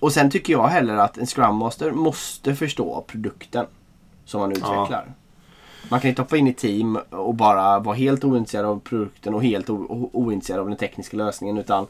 [0.00, 3.66] och sen tycker jag heller att en Scrum Master måste förstå produkten
[4.24, 5.04] som man utvecklar.
[5.06, 5.12] Ja.
[5.88, 9.42] Man kan inte hoppa in i team och bara vara helt ointresserad av produkten och
[9.42, 11.58] helt ointresserad av den tekniska lösningen.
[11.58, 11.86] Utan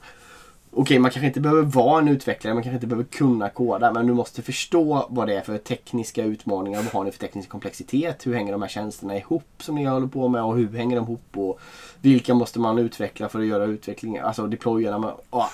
[0.77, 4.07] Okej, man kanske inte behöver vara en utvecklare, man kanske inte behöver kunna koda, men
[4.07, 6.83] du måste förstå vad det är för tekniska utmaningar.
[6.83, 8.27] Vad har ni för teknisk komplexitet?
[8.27, 11.05] Hur hänger de här tjänsterna ihop som ni håller på med och hur hänger de
[11.05, 11.37] ihop?
[11.37, 11.61] Och
[12.01, 15.45] vilka måste man utveckla för att göra utveckling, alltså deploya, och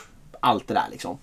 [0.40, 1.18] allt det där liksom.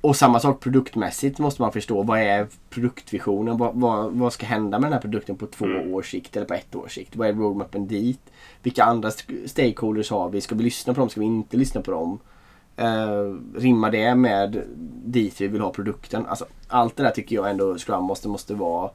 [0.00, 2.02] Och samma sak produktmässigt måste man förstå.
[2.02, 3.58] Vad är produktvisionen?
[3.58, 5.94] Vad, vad, vad ska hända med den här produkten på två mm.
[5.94, 7.16] års sikt eller på ett års sikt?
[7.16, 8.20] Vad är roadmappen dit?
[8.62, 9.10] Vilka andra
[9.46, 10.40] stakeholders har vi?
[10.40, 11.08] Ska vi lyssna på dem?
[11.08, 12.18] Ska vi inte lyssna på dem?
[12.76, 14.62] Eh, rimmar det med
[15.04, 16.26] dit vi vill ha produkten?
[16.26, 18.90] Alltså, allt det där tycker jag ändå Scrum måste, måste vara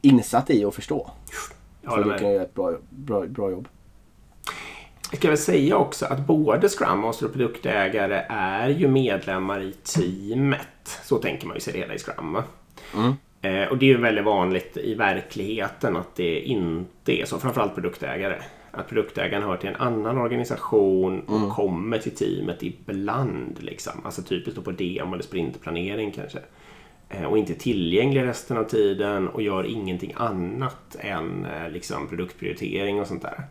[0.00, 1.10] insatt i och förstå.
[1.82, 3.68] för att kunna göra ett bra, bra, bra jobb.
[5.10, 9.72] Jag ska väl säga också att både Scrum Master och produktägare är ju medlemmar i
[9.72, 11.00] teamet.
[11.02, 12.42] Så tänker man ju sig det hela i Scrum.
[12.94, 13.14] Mm.
[13.42, 17.74] Eh, och det är ju väldigt vanligt i verkligheten att det inte är så, framförallt
[17.74, 21.50] produktägare att produktägaren hör till en annan organisation och mm.
[21.50, 23.58] kommer till teamet ibland.
[23.60, 23.92] Liksom.
[24.04, 26.38] Alltså typiskt på demo eller sprintplanering kanske.
[27.08, 33.00] Eh, och inte tillgänglig resten av tiden och gör ingenting annat än eh, liksom, produktprioritering
[33.00, 33.44] och sånt där.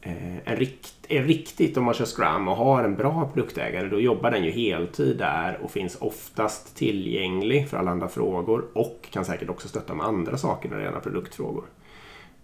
[0.00, 4.00] Eh, en rikt, är riktigt om man kör Scrum och har en bra produktägare då
[4.00, 9.24] jobbar den ju heltid där och finns oftast tillgänglig för alla andra frågor och kan
[9.24, 11.64] säkert också stötta med andra saker när det gäller produktfrågor.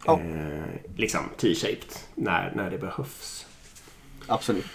[0.06, 0.20] Ja.
[0.20, 3.46] Eh, liksom T-shaped när, när det behövs.
[4.26, 4.66] Absolut.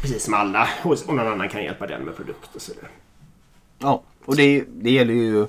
[0.00, 2.88] Precis som alla och någon annan kan hjälpa den med produkt och sådär.
[3.78, 5.46] Ja, och det, det gäller ju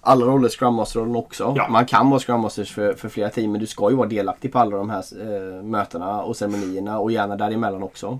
[0.00, 1.54] alla roller, Scrum Master-rollen också.
[1.56, 1.68] Ja.
[1.68, 4.52] Man kan vara Scrum Masters för, för flera team men du ska ju vara delaktig
[4.52, 8.18] på alla de här eh, mötena och ceremonierna och gärna däremellan också.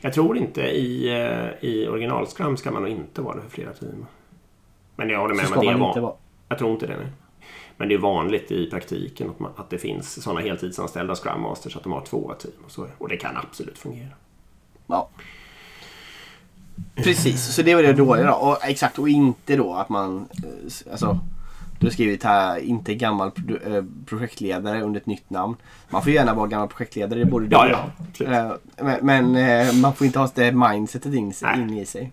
[0.00, 3.50] Jag tror inte i, eh, i original Scrum ska man nog inte vara det för
[3.50, 4.06] flera team.
[4.96, 6.16] Men jag håller med om att det var.
[6.48, 6.96] Jag tror inte det.
[6.96, 7.06] Nej.
[7.76, 11.76] Men det är vanligt i praktiken att, man, att det finns sådana heltidsanställda Scrum Masters
[11.76, 12.54] att de har två team.
[12.64, 14.10] Och, så, och det kan absolut fungera.
[14.86, 15.08] Ja.
[16.94, 18.32] Precis, så det var det dåliga då.
[18.32, 20.28] Och, exakt, och inte då att man...
[20.44, 21.18] Eh, alltså,
[21.78, 23.30] du har skrivit här, inte gammal
[23.66, 25.56] eh, projektledare under ett nytt namn.
[25.90, 29.94] Man får gärna vara gammal projektledare, det borde du ja, ja, eh, Men, men man
[29.94, 32.12] får inte ha det mindsetet in, in i sig.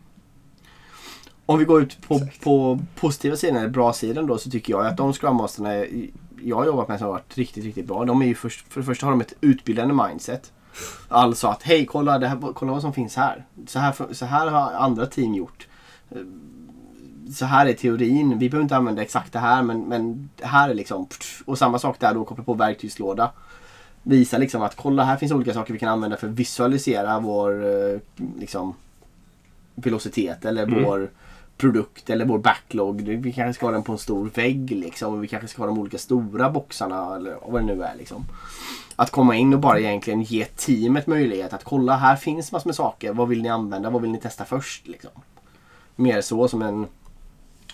[1.51, 4.85] Om vi går ut på, på positiva sidan, eller bra sidan då, så tycker jag
[4.85, 5.85] att de Scrum Masterna
[6.41, 8.05] jag har jobbat med som har varit riktigt, riktigt bra.
[8.05, 10.51] De är ju först, för det första har de ett utbildande mindset.
[11.07, 13.45] Alltså att hej, kolla, det här, kolla vad som finns här.
[13.67, 14.13] Så, här.
[14.13, 15.67] så här har andra team gjort.
[17.33, 18.39] Så här är teorin.
[18.39, 21.07] Vi behöver inte använda exakt det här men, men här är liksom...
[21.45, 23.31] Och samma sak där då, koppla på verktygslåda.
[24.03, 27.65] Visa liksom att kolla här finns olika saker vi kan använda för att visualisera vår
[27.65, 27.99] eh,
[28.39, 28.73] liksom,
[29.75, 30.83] velocitet eller mm.
[30.83, 31.09] vår
[31.61, 33.01] produkt eller vår backlog.
[33.01, 35.21] Vi kanske ska ha den på en stor vägg liksom.
[35.21, 38.25] Vi kanske ska ha de olika stora boxarna eller vad det nu är liksom.
[38.95, 42.75] Att komma in och bara egentligen ge teamet möjlighet att kolla här finns massor med
[42.75, 43.13] saker.
[43.13, 43.89] Vad vill ni använda?
[43.89, 44.87] Vad vill ni testa först?
[44.87, 45.11] Liksom.
[45.95, 46.87] Mer så som en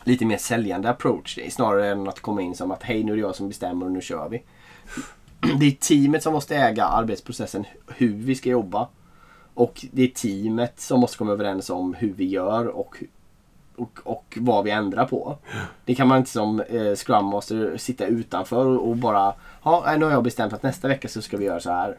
[0.03, 3.21] lite mer säljande approach snarare än att komma in som att hej nu är det
[3.21, 4.43] jag som bestämmer och nu kör vi.
[5.59, 8.87] Det är teamet som måste äga arbetsprocessen hur vi ska jobba.
[9.53, 12.95] Och det är teamet som måste komma överens om hur vi gör och
[13.77, 15.37] och, och vad vi ändrar på.
[15.85, 20.05] Det kan man inte som eh, Scrum Master sitta utanför och, och bara Ja, nu
[20.05, 21.97] har jag bestämt att nästa vecka så ska vi göra så här.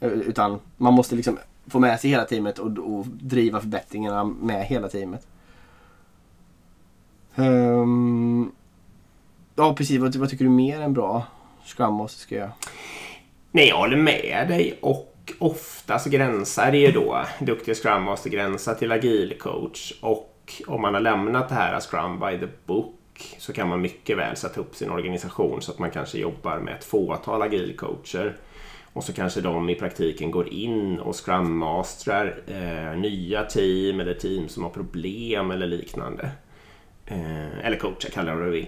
[0.00, 4.64] Eh, utan man måste liksom få med sig hela teamet och, och driva förbättringarna med
[4.64, 5.26] hela teamet.
[7.34, 8.52] Um,
[9.54, 11.26] ja precis, vad, vad tycker du mer än bra
[11.64, 12.52] Scrum Master ska göra?
[13.50, 18.74] Nej, jag håller med dig och oftast gränsar det ju då duktig Scrum Master gränsar
[18.74, 19.92] till agil coach
[20.66, 24.18] och om man har lämnat det här Scrum by the book så kan man mycket
[24.18, 28.36] väl sätta upp sin organisation så att man kanske jobbar med ett fåtal agilcoacher.
[28.92, 34.48] Och så kanske de i praktiken går in och scrummastrar eh, nya team eller team
[34.48, 36.30] som har problem eller liknande.
[37.06, 38.66] Eh, eller coacher, kallar det vad du vill.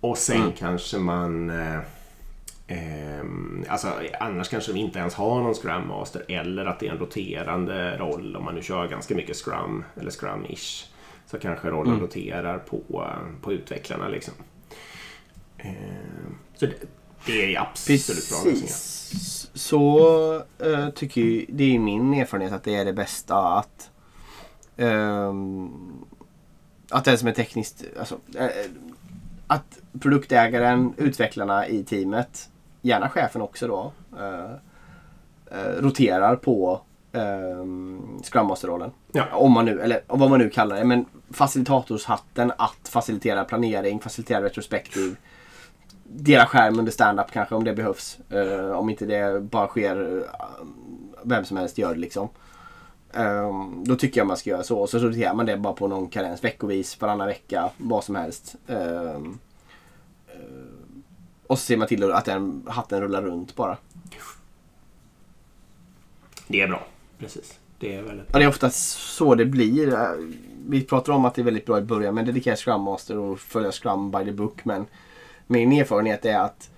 [0.00, 0.52] Och sen mm.
[0.52, 1.76] kanske man eh,
[2.66, 3.24] eh,
[3.68, 3.88] alltså,
[4.20, 7.98] annars kanske vi inte ens har någon Scrum Master eller att det är en roterande
[7.98, 10.86] roll om man nu kör ganska mycket Scrum eller Scrum-ish
[11.30, 12.02] så kanske rollen mm.
[12.02, 13.04] roterar på,
[13.40, 14.08] på utvecklarna.
[14.08, 14.34] Liksom.
[15.56, 15.72] Eh,
[16.54, 16.74] så det,
[17.26, 18.30] det, är absolut Precis.
[18.30, 18.74] bra lösningar.
[19.54, 23.90] Så äh, tycker jag, det är min erfarenhet att det är det bästa att
[24.76, 25.34] äh,
[26.90, 28.48] att den som är tekniskt, alltså, äh,
[29.46, 32.50] att produktägaren, utvecklarna i teamet,
[32.82, 33.92] gärna chefen också då,
[35.80, 36.80] roterar på
[37.12, 38.90] um, Scrum Master-rollen.
[39.12, 39.24] Ja.
[39.32, 40.84] Om man nu, eller vad man nu kallar det.
[40.84, 45.16] Men facilitatorshatten att facilitera planering, facilitera retrospektiv.
[46.04, 48.18] Dela skärm under stand-up kanske om det behövs.
[48.32, 50.22] Uh, om inte det bara sker, uh,
[51.22, 52.28] vem som helst gör det liksom.
[53.12, 54.78] Um, då tycker jag man ska göra så.
[54.78, 58.56] Och så roterar man det bara på någon karens veckovis, varannan vecka, vad som helst.
[58.66, 59.38] Um, uh,
[61.46, 63.76] och så ser man till att den hatten rullar runt bara.
[66.46, 66.86] Det är bra
[67.20, 67.58] precis.
[67.78, 68.26] Det är väldigt...
[68.32, 69.96] Ja, det är oftast så det blir.
[70.68, 73.40] Vi pratar om att det är väldigt bra i början med dedikera Scrum Master och
[73.40, 74.64] följa Scrum by the book.
[74.64, 74.86] Men
[75.46, 76.70] min erfarenhet är att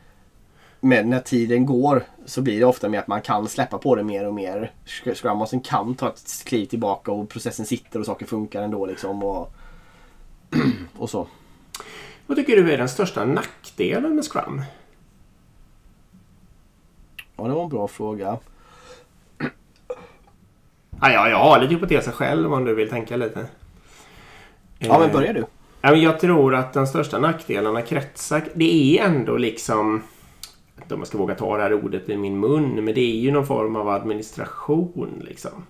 [0.80, 4.02] med, när tiden går så blir det ofta med att man kan släppa på det
[4.02, 4.72] mer och mer.
[5.14, 8.86] Scrum Mastern kan ta ett kliv tillbaka och processen sitter och saker funkar ändå.
[8.86, 9.54] Liksom och,
[10.98, 11.26] och så.
[12.26, 14.62] Vad tycker du är den största nackdelen med Scrum?
[17.36, 18.38] Ja, det var en bra fråga.
[21.00, 23.46] Ja, jag har lite hypoteser själv om du vill tänka lite.
[24.88, 25.44] Ja, men börjar du.
[25.80, 28.42] Ja, jag tror att den största nackdelarna kretsar...
[28.54, 30.02] Det är ändå liksom...
[30.90, 33.30] Om man ska våga ta det här ordet i min mun, men det är ju
[33.30, 35.66] någon form av administration liksom.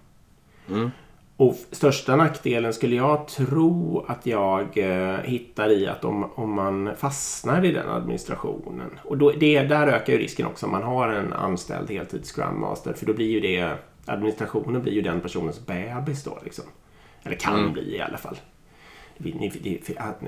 [0.68, 0.90] Mm.
[1.36, 6.90] Och största nackdelen skulle jag tro att jag eh, hittar i att om, om man
[6.96, 8.90] fastnar i den administrationen.
[9.04, 12.60] Och då, det, där ökar ju risken också om man har en anställd heltids Scrum
[12.60, 12.92] Master.
[12.92, 13.74] För då blir ju det
[14.06, 16.38] administrationen blir ju den personens bebis då.
[16.44, 16.64] Liksom.
[17.22, 17.72] Eller kan mm.
[17.72, 18.36] bli i alla fall.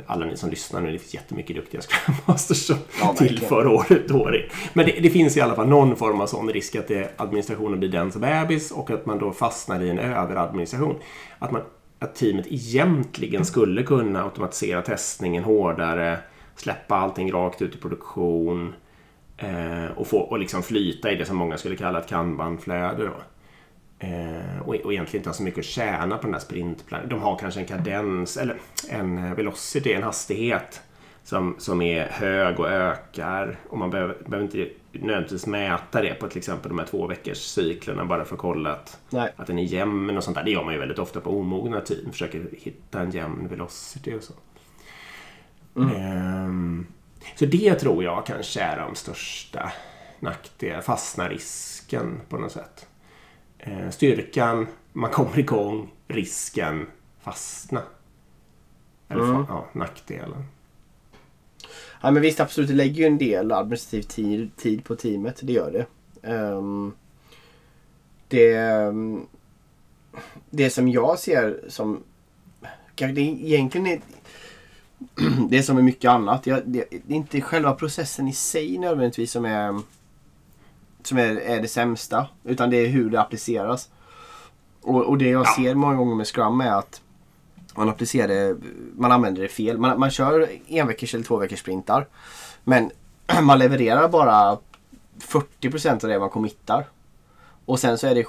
[0.06, 4.08] Alla ni som lyssnar nu, det finns jättemycket duktiga Scrum Masters som ja, tillför året
[4.08, 4.30] då.
[4.72, 7.78] Men det, det, finns i alla fall någon form av sån risk att det, administrationen
[7.78, 10.96] blir dens bebis och att man då fastnar i en överadministration.
[11.38, 11.62] Att, man,
[11.98, 16.18] att teamet egentligen skulle kunna automatisera testningen hårdare,
[16.56, 18.74] släppa allting rakt ut i produktion
[19.36, 23.04] eh, och, få, och liksom flyta i det som många skulle kalla ett kanbanflöde.
[23.04, 23.14] Då.
[24.04, 27.08] Eh, och, och egentligen inte har så mycket att tjäna på den här sprintplanen.
[27.08, 28.56] De har kanske en kadens eller
[28.88, 30.82] en velocity, en hastighet
[31.24, 33.56] som, som är hög och ökar.
[33.68, 37.38] Och man behöver, behöver inte nödvändigtvis mäta det på till exempel de här två veckors
[37.38, 38.98] cyklerna bara för att kolla att,
[39.36, 40.44] att den är jämn och sånt där.
[40.44, 42.12] Det gör man ju väldigt ofta på omogna team.
[42.12, 44.32] Försöker hitta en jämn velocity och så.
[45.76, 46.46] Mm.
[46.46, 46.86] Um,
[47.36, 49.72] så det tror jag kanske är de största
[50.20, 50.82] nackdelarna.
[50.82, 52.86] Fastna risken på något sätt.
[53.66, 56.86] Uh, styrkan, man kommer igång, risken,
[57.20, 57.82] fastna.
[59.08, 59.44] Eller mm.
[59.48, 60.44] ja, nackdelen.
[62.02, 65.40] Ja men visst absolut, det lägger ju en del administrativ tid, tid på teamet.
[65.42, 65.86] Det gör det.
[66.32, 66.94] Um,
[68.28, 69.26] det, um,
[70.50, 72.02] det som jag ser som
[72.96, 74.00] det egentligen är
[75.48, 76.42] det är som med mycket annat.
[76.44, 79.80] Det, det, det, är inte själva processen i sig nödvändigtvis som är
[81.06, 82.26] som är, är det sämsta.
[82.44, 83.88] Utan det är hur det appliceras.
[84.82, 85.54] Och, och det jag ja.
[85.56, 87.00] ser många gånger med Scrum är att
[87.74, 88.56] man applicerar det,
[88.96, 89.78] man använder det fel.
[89.78, 92.06] Man, man kör en veckors eller två veckors sprintar.
[92.64, 92.90] Men
[93.42, 94.58] man levererar bara
[95.18, 96.86] 40% av det man committar.
[97.64, 98.26] Och sen så är det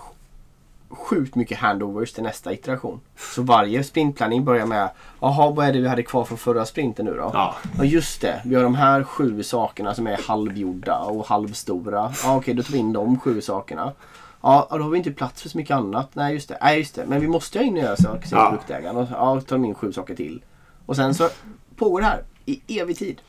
[0.96, 3.00] sjukt mycket handovers till nästa iteration.
[3.18, 7.06] Så varje sprintplanning börjar med Jaha, vad är det vi hade kvar från förra sprinten
[7.06, 7.30] nu då?
[7.34, 7.56] Ja.
[7.78, 12.14] ja just det, vi har de här sju sakerna som är halvgjorda och halvstora.
[12.24, 13.94] Ja okej, då tar vi in de sju sakerna.
[14.42, 16.10] Ja, då har vi inte plats för så mycket annat.
[16.14, 16.58] Nej, just det.
[16.62, 17.06] Nej, just det.
[17.06, 18.50] Men vi måste ju ha in nya saker, säger ja.
[18.50, 18.98] produktägaren.
[18.98, 20.44] Och ja, tar de in sju saker till.
[20.86, 21.30] Och sen så
[21.76, 23.22] pågår det här i evig tid.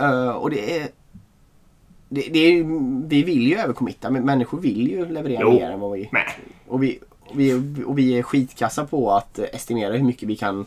[0.00, 0.88] Uh, och det är...
[2.14, 2.64] Det, det är
[3.08, 5.52] vi vill ju överkommitta, men människor vill ju leverera jo.
[5.52, 6.08] mer än vad vi...
[6.12, 6.26] Nej.
[6.68, 7.54] Och vi, och vi,
[7.86, 10.66] och vi är skitkassa på att estimera hur mycket vi kan...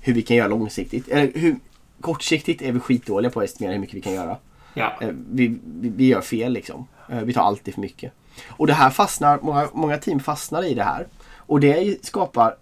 [0.00, 1.08] Hur vi kan göra långsiktigt.
[1.08, 1.56] Eller hur,
[2.00, 4.36] kortsiktigt är vi skitdåliga på att estimera hur mycket vi kan göra.
[4.74, 4.92] Ja.
[5.02, 6.86] Uh, vi, vi, vi, gör fel liksom.
[7.12, 8.12] Uh, vi tar alltid för mycket.
[8.48, 11.06] Och det här fastnar, många, många team fastnar i det här.
[11.36, 12.56] Och det skapar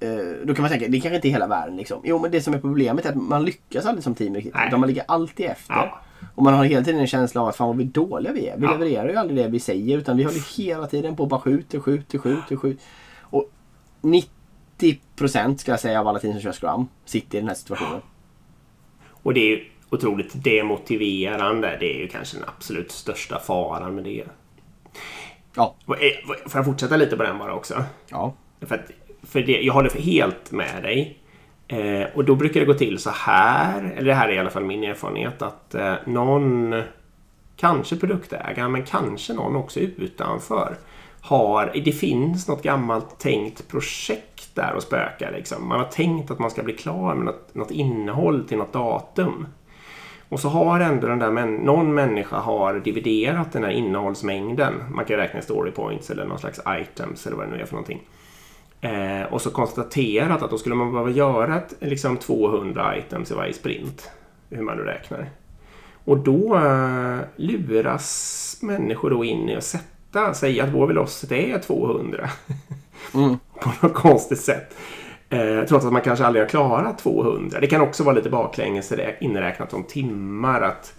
[0.00, 0.08] eh,
[0.44, 2.00] då kan man tänka, det kanske inte är hela världen liksom.
[2.04, 4.54] Jo men det som är problemet är att man lyckas aldrig som team riktigt.
[4.54, 5.74] Man ligger alltid efter.
[5.74, 6.00] Ja.
[6.34, 8.56] Och man har hela tiden en känsla av att fan vad vi dåliga vi är.
[8.56, 8.72] Vi ja.
[8.72, 11.80] levererar ju aldrig det vi säger utan vi håller hela tiden på och bara skjuter,
[11.80, 12.84] skjuter, skjuter, skjuter.
[13.20, 13.50] Och
[14.02, 18.00] 90% ska jag säga av alla team som kör Scrum sitter i den här situationen.
[19.22, 21.76] Och det är ju otroligt demotiverande.
[21.80, 24.24] Det är ju kanske den absolut största faran med det.
[25.54, 25.74] Ja.
[25.86, 27.84] Eh, får jag fortsätta lite på den bara också?
[28.08, 28.34] Ja.
[28.60, 28.90] För, att,
[29.22, 31.18] för det, jag håller helt med dig.
[31.68, 34.50] Eh, och då brukar det gå till så här, eller det här är i alla
[34.50, 36.82] fall min erfarenhet, att eh, någon,
[37.56, 40.76] kanske produktägaren, men kanske någon också utanför,
[41.20, 45.32] har, det finns något gammalt tänkt projekt där och spökar.
[45.32, 45.68] Liksom.
[45.68, 49.46] Man har tänkt att man ska bli klar med något, något innehåll till något datum.
[50.28, 54.74] Och så har ändå den där någon människa har dividerat den här innehållsmängden.
[54.90, 57.74] Man kan räkna story points eller någon slags items eller vad det nu är för
[57.74, 58.00] någonting.
[58.80, 63.34] Eh, och så konstaterat att då skulle man behöva göra ett, liksom 200 items i
[63.34, 64.10] varje sprint.
[64.50, 65.30] Hur man nu räknar.
[66.04, 71.58] Och då eh, luras människor då in i att sätta, säga att vår velocity är
[71.58, 72.30] 200.
[73.14, 73.38] Mm.
[73.60, 74.76] På något konstigt sätt.
[75.30, 77.60] Eh, trots att man kanske aldrig har klarat 200.
[77.60, 80.60] Det kan också vara lite baklänges inräknat om timmar.
[80.60, 80.94] att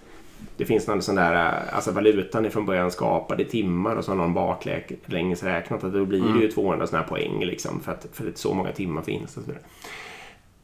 [0.59, 4.05] Det finns någon sån där, eh, alltså valutan är från början skapad i timmar och
[4.05, 6.87] så har någon baklänges räknat att då blir det ju 200 mm.
[6.87, 9.37] sådana här poäng liksom för att, för att så många timmar finns.
[9.37, 9.51] Och, så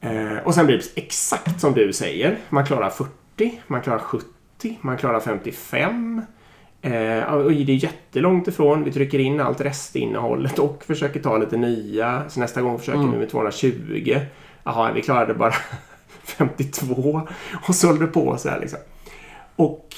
[0.08, 2.38] eh, och sen blir det exakt som du säger.
[2.50, 6.22] Man klarar 40, man klarar 70, man klarar 55.
[6.82, 8.84] Eh, och det är jättelångt ifrån.
[8.84, 12.30] Vi trycker in allt restinnehållet och försöker ta lite nya.
[12.30, 13.12] Så nästa gång försöker mm.
[13.12, 14.16] vi med 220.
[14.64, 15.54] Jaha, vi klarade bara
[16.24, 17.22] 52.
[17.68, 18.80] Och så håller det på så här liksom.
[19.56, 19.96] Och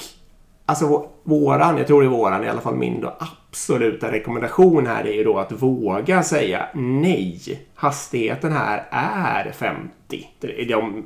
[0.66, 5.06] alltså våran, jag tror det är våran, i alla fall min då, absoluta rekommendation här
[5.06, 7.68] är ju då att våga säga nej.
[7.74, 9.90] Hastigheten här är 50.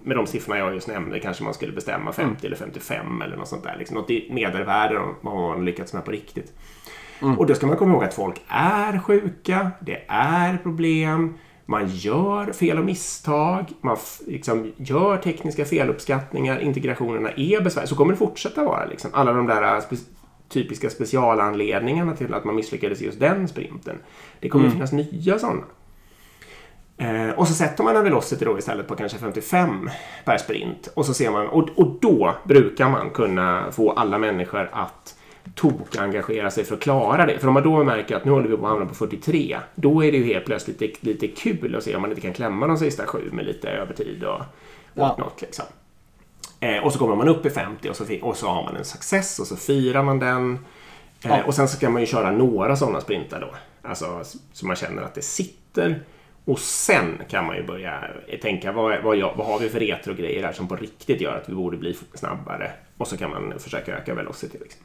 [0.05, 2.37] Med de siffrorna jag just nämnde kanske man skulle bestämma 50 mm.
[2.47, 3.77] eller 55 eller något sånt där.
[3.79, 6.53] Liksom något medelvärde vad man lyckats med på riktigt.
[7.23, 7.39] Mm.
[7.39, 11.35] Och då ska man komma ihåg att folk är sjuka, det är problem,
[11.67, 13.97] man gör fel och misstag, man
[14.27, 17.89] liksom gör tekniska feluppskattningar, integrationerna är besvärliga.
[17.89, 18.87] Så kommer det fortsätta vara.
[18.87, 19.11] Liksom.
[19.15, 19.83] Alla de där
[20.49, 23.97] typiska specialanledningarna till att man misslyckades just den sprinten.
[24.41, 24.73] Det kommer mm.
[24.73, 25.63] finnas nya sådana.
[26.99, 29.91] Eh, och så sätter man en velocity då istället på kanske 55
[30.25, 30.89] per sprint.
[30.95, 35.17] Och, så ser man, och, och då brukar man kunna få alla människor att
[35.55, 37.39] tok-engagera sig för att klara det.
[37.39, 40.05] För om man då märker att nu håller vi på att hamna på 43, då
[40.05, 42.67] är det ju helt plötsligt lite, lite kul att se om man inte kan klämma
[42.67, 44.41] de sista sju med lite övertid och
[44.95, 45.33] whatnot.
[45.37, 45.47] Ja.
[45.47, 45.65] Liksom.
[46.61, 48.85] Eh, och så kommer man upp i 50 och så, och så har man en
[48.85, 50.59] success och så firar man den.
[51.25, 51.43] Eh, ja.
[51.45, 53.55] Och sen så ska man ju köra några sådana sprintar då.
[53.89, 56.03] Alltså så man känner att det sitter.
[56.45, 58.05] Och sen kan man ju börja
[58.43, 61.55] tänka vad, vad, vad har vi för retrogrejer här som på riktigt gör att vi
[61.55, 62.71] borde bli snabbare.
[62.97, 64.59] Och så kan man försöka öka velocity.
[64.61, 64.83] Liksom.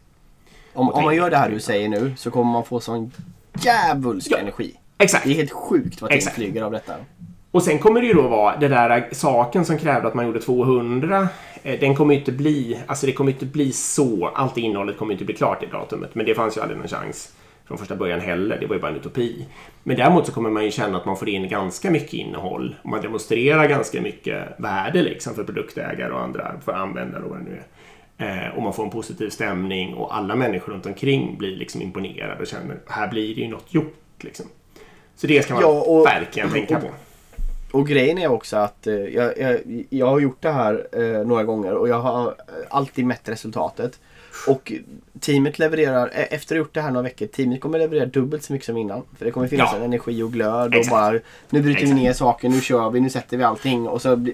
[0.77, 3.11] Om, om man gör det här du säger nu så kommer man få sån
[3.59, 4.73] djävulsk ja, energi.
[4.97, 5.23] Exakt.
[5.23, 6.93] Det är helt sjukt vad ting flyger av detta.
[7.51, 10.41] Och sen kommer det ju då vara det där saken som krävde att man gjorde
[10.41, 11.27] 200.
[11.63, 15.13] Eh, den kommer ju inte bli, alltså det kommer inte bli så, allt innehållet kommer
[15.13, 16.15] inte bli klart i datumet.
[16.15, 17.33] Men det fanns ju aldrig någon chans
[17.65, 18.57] från första början heller.
[18.59, 19.45] Det var ju bara en utopi.
[19.83, 22.75] Men däremot så kommer man ju känna att man får in ganska mycket innehåll.
[22.81, 27.39] Och man demonstrerar ganska mycket värde liksom för produktägare och andra, för användare och vad
[27.39, 27.63] det nu är.
[28.17, 32.41] Eh, och man får en positiv stämning och alla människor runt omkring blir liksom imponerade
[32.41, 34.23] och känner här blir det ju något gjort.
[34.23, 34.45] Liksom.
[35.15, 36.87] Så det ska man ja, och, verkligen tänka på.
[37.71, 39.59] Och grejen är också att eh, jag, jag,
[39.89, 42.35] jag, har gjort det här eh, några gånger och jag har
[42.69, 43.99] alltid mätt resultatet.
[44.47, 44.73] Och
[45.19, 48.43] teamet levererar, e- efter att ha gjort det här några veckor, teamet kommer leverera dubbelt
[48.43, 49.03] så mycket som innan.
[49.17, 49.77] För det kommer finnas ja.
[49.77, 50.93] en energi och glöd Exakt.
[50.93, 51.97] och bara nu bryter Exakt.
[51.97, 53.87] vi ner saker, nu kör vi, nu sätter vi allting.
[53.87, 54.27] Och så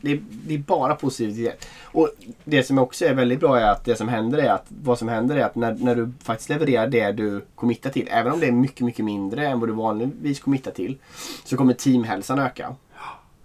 [0.00, 1.68] det, det, det är bara positivitet.
[1.82, 2.10] Och
[2.44, 5.08] det som också är väldigt bra är att det som händer är att vad som
[5.08, 8.46] händer är att när, när du faktiskt levererar det du committar till, även om det
[8.46, 10.98] är mycket, mycket mindre än vad du vanligtvis committar till,
[11.44, 12.74] så kommer teamhälsan öka.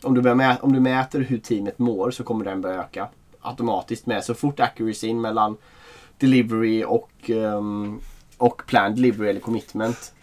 [0.03, 3.07] Om du, börjar om du mäter hur teamet mår så kommer den börja öka
[3.41, 4.23] automatiskt med.
[4.23, 5.57] Så fort accuracyn mellan
[6.17, 7.99] delivery och, um,
[8.37, 10.13] och planned delivery eller commitment.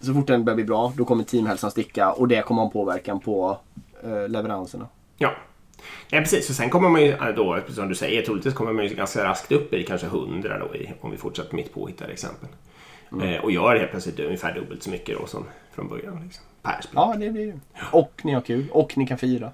[0.00, 2.72] Så fort den börjar bli bra då kommer teamhälsan sticka och det kommer ha en
[2.72, 3.58] påverkan på
[4.04, 4.88] uh, leveranserna.
[5.18, 5.34] Ja.
[6.08, 8.94] Ja precis, och sen kommer man ju då, som du säger, troligtvis kommer man ju
[8.94, 12.48] ganska raskt upp i kanske 100 då i, om vi fortsätter mitt påhittade exempel.
[13.12, 13.28] Mm.
[13.28, 16.20] Eh, och gör helt plötsligt ungefär dubbelt så mycket då som från början.
[16.24, 16.80] Liksom, per.
[16.94, 17.60] Ja, det blir det.
[17.92, 18.66] Och ni har kul.
[18.70, 19.50] Och ni kan fira.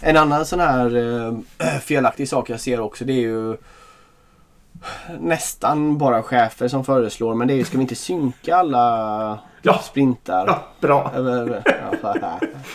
[0.00, 3.56] En annan sån här äh, felaktig sak jag ser också det är ju
[5.20, 9.78] nästan bara chefer som föreslår men det är ju ska vi inte synka alla ja.
[9.78, 10.46] sprintar?
[10.46, 11.10] Ja, bra.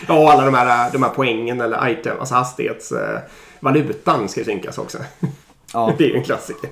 [0.08, 4.98] ja, alla de här, de här poängen eller item, alltså hastighetsvalutan eh, ska synkas också.
[5.72, 5.92] Ja.
[5.98, 6.70] det är ju en klassiker.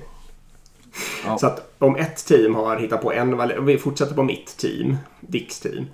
[1.25, 1.37] Ja.
[1.37, 4.97] Så att om ett team har hittat på en valuta, vi fortsätter på mitt team,
[5.19, 5.85] Dicks team.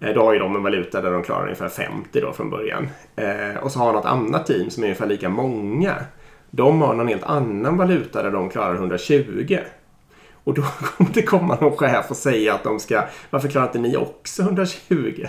[0.00, 2.88] Eh, då har ju de en valuta där de klarar ungefär 50 då från början.
[3.16, 5.94] Eh, och så har något annat team som är ungefär lika många.
[6.50, 9.58] De har någon helt annan valuta där de klarar 120.
[10.44, 10.62] Och då
[10.96, 14.42] kommer det komma någon chef och säga att de ska, varför klarar inte ni också
[14.42, 15.26] 120?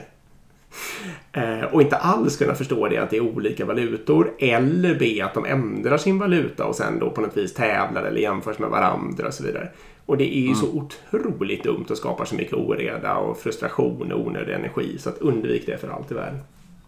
[1.32, 5.34] Eh, och inte alls kunna förstå det att det är olika valutor eller be att
[5.34, 9.28] de ändrar sin valuta och sen då på något vis tävlar eller jämförs med varandra
[9.28, 9.70] och så vidare.
[10.06, 10.56] Och det är ju mm.
[10.56, 15.18] så otroligt dumt och skapar så mycket oreda och frustration och onödig energi så att
[15.18, 16.40] undvik det för allt i världen.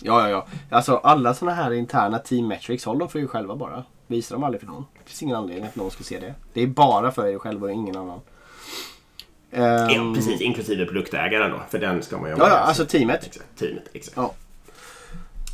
[0.01, 0.47] Ja, ja, ja.
[0.69, 3.84] Alltså alla sådana här interna team metrics, håll dem för er själva bara.
[4.14, 4.86] Visa dem aldrig för någon.
[4.93, 6.34] Det finns ingen anledning att någon ska se det.
[6.53, 8.20] Det är bara för er själva och ingen annan.
[9.51, 10.41] Um, ja, precis.
[10.41, 11.61] Inklusive produktägaren då.
[11.70, 13.26] För den ska man ju ha Ja, ja alltså teamet.
[13.26, 14.18] Exakt, teamet, exakt.
[14.18, 14.34] Ja.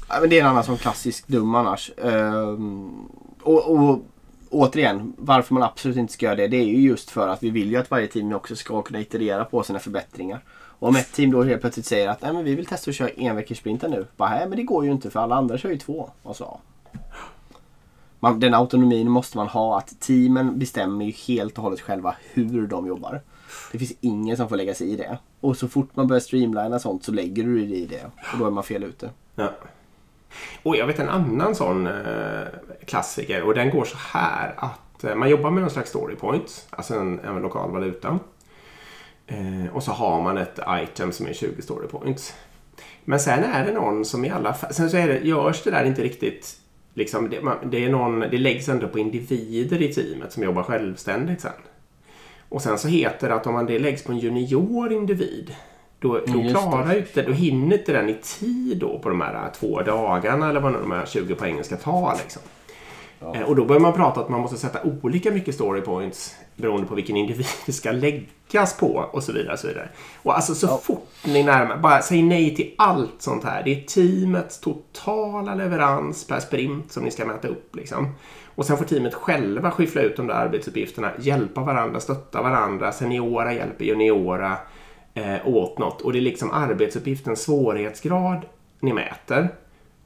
[0.10, 0.18] ja.
[0.22, 1.91] men det är en annan som klassisk dum annars.
[1.97, 3.10] Um,
[3.41, 3.99] och, och
[4.49, 7.49] återigen, varför man absolut inte ska göra det, det är ju just för att vi
[7.49, 10.41] vill ju att varje team också ska kunna iterera på sina förbättringar.
[10.80, 12.95] Och om ett team då helt plötsligt säger att Nej, men vi vill testa att
[12.95, 14.05] köra en veckors sprinten nu.
[14.18, 16.10] Bara, Nej men det går ju inte för alla andra kör ju två.
[16.24, 16.60] Och så.
[18.20, 19.78] Man, den autonomin måste man ha.
[19.78, 23.22] Att teamen bestämmer ju helt och hållet själva hur de jobbar.
[23.72, 25.17] Det finns ingen som får lägga sig i det.
[25.39, 28.05] Och så fort man börjar streamlina sånt så lägger du dig i det.
[28.34, 29.09] Och då är man fel ute.
[29.36, 29.51] Ja.
[30.63, 32.47] Och jag vet en annan sån eh,
[32.86, 36.93] klassiker och den går så här att eh, man jobbar med någon slags storypoint, alltså
[36.93, 38.20] en, en lokal valuta.
[39.28, 42.34] Eh, och så har man ett item som är 20 storypoints.
[43.05, 45.72] Men sen är det någon som i alla fall, sen så är det, görs det
[45.72, 46.59] där inte riktigt
[47.00, 50.64] Liksom det, man, det, är någon, det läggs ändå på individer i teamet som jobbar
[50.64, 51.52] självständigt sen.
[52.50, 55.56] Och sen så heter det att om man det läggs på en junior individ
[56.00, 59.82] då, då klarar inte, då hinner inte den i tid då på de här två
[59.82, 62.16] dagarna eller vad de här 20 poängen ska ta.
[62.24, 62.41] Liksom.
[63.20, 63.36] Ja.
[63.36, 66.88] Eh, och då börjar man prata att man måste sätta olika mycket story points beroende
[66.88, 69.53] på vilken individ det ska läggas på och så vidare.
[69.53, 69.89] Och så, vidare.
[70.24, 70.80] Och alltså så ja.
[70.84, 73.63] fort ni närmar bara säg nej till allt sånt här.
[73.63, 77.76] Det är teamets totala leverans per sprint som ni ska mäta upp.
[77.76, 78.07] Liksom.
[78.55, 83.53] Och sen får teamet själva skyffla ut de där arbetsuppgifterna, hjälpa varandra, stötta varandra, seniora
[83.53, 84.57] hjälper juniora
[85.13, 86.01] eh, åt något.
[86.01, 88.45] Och det är liksom arbetsuppgiftens svårighetsgrad
[88.80, 89.49] ni mäter.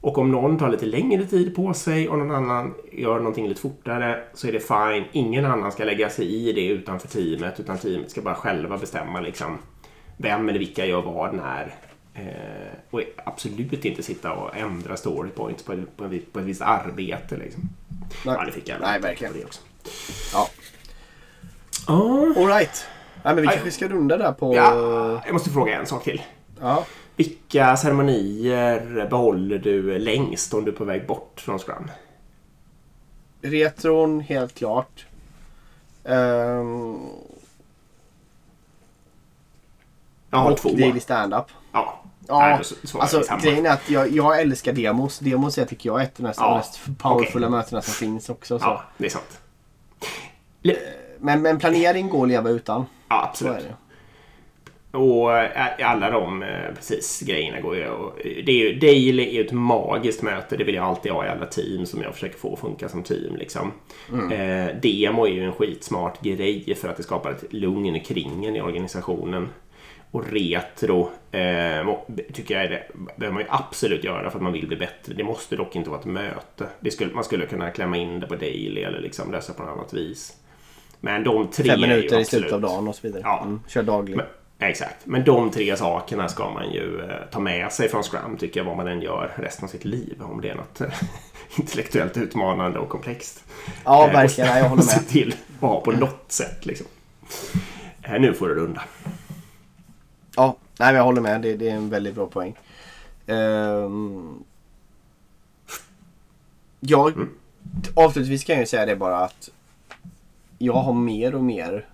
[0.04, 3.60] Och om någon tar lite längre tid på sig och någon annan gör någonting lite
[3.60, 5.04] fortare så är det fine.
[5.12, 9.20] Ingen annan ska lägga sig i det utanför teamet utan teamet ska bara själva bestämma
[9.20, 9.58] liksom
[10.16, 11.74] vem eller vilka gör vad när.
[12.14, 17.36] Eh, och absolut inte sitta och ändra story points på, på, på ett visst arbete.
[17.36, 17.62] Liksom.
[18.24, 19.32] Nej, ja, det fick jag Nej verkligen.
[19.32, 19.60] Det också.
[20.32, 20.48] Ja.
[21.94, 22.38] Oh.
[22.38, 22.86] Alright.
[23.22, 24.54] Nej, men vi kanske ska runda där på...
[24.54, 26.22] Ja, jag måste fråga en sak till.
[26.60, 26.84] Ja.
[27.16, 31.90] Vilka ceremonier behåller du längst om du är på väg bort från Scrum?
[33.42, 35.06] Retron, helt klart.
[36.02, 37.08] Um...
[40.30, 40.68] Jag har och två.
[40.68, 41.46] Daily Stand-Up.
[41.72, 42.00] Ja.
[42.28, 42.60] Ja,
[42.94, 45.18] alltså grejen är att jag, jag älskar demos.
[45.18, 47.58] Demos jag tycker jag är ett av de ja, mest powerfulla okay.
[47.58, 48.58] mötena som finns också.
[48.58, 48.64] Så.
[48.64, 49.40] Ja, det är sant.
[51.18, 52.86] Men, men planering går att leva utan.
[53.08, 53.66] Ja, absolut.
[54.94, 57.82] Och eh, alla de eh, precis, grejerna går ju
[58.44, 60.56] det är ju, Daily är ju ett magiskt möte.
[60.56, 63.02] Det vill jag alltid ha i alla team som jag försöker få att funka som
[63.02, 63.36] team.
[63.36, 63.72] Liksom.
[64.12, 64.32] Mm.
[64.32, 68.56] Eh, demo är ju en skitsmart grej för att det skapar ett lugn kring en
[68.56, 69.48] i organisationen.
[70.10, 71.96] Och retro eh,
[72.32, 72.82] tycker jag är det
[73.16, 75.14] behöver man ju absolut göra för att man vill bli bättre.
[75.14, 76.90] Det måste dock inte vara ett möte.
[76.90, 79.94] Skulle, man skulle kunna klämma in det på daily eller liksom lösa på något annat
[79.94, 80.36] vis.
[81.00, 83.22] Men de tre Fem minuter i slutet av dagen och så vidare.
[83.24, 83.42] Ja.
[83.42, 84.16] Mm, kör daglig.
[84.58, 85.06] Exakt.
[85.06, 88.64] Men de tre sakerna ska man ju eh, ta med sig från Scrum tycker jag
[88.64, 90.22] vad man än gör resten av sitt liv.
[90.22, 90.88] Om det är något eh,
[91.58, 93.44] intellektuellt utmanande och komplext.
[93.84, 94.58] Ja, eh, verkligen.
[94.58, 94.84] Jag håller med.
[94.84, 96.86] Se till att ha på något sätt liksom.
[98.18, 98.82] Nu får du runda.
[100.36, 101.42] Ja, nej, jag håller med.
[101.42, 102.56] Det, det är en väldigt bra poäng.
[103.26, 104.44] Um,
[106.80, 107.30] jag, mm.
[107.94, 109.50] Avslutningsvis kan jag ju säga det bara att
[110.58, 111.86] jag har mer och mer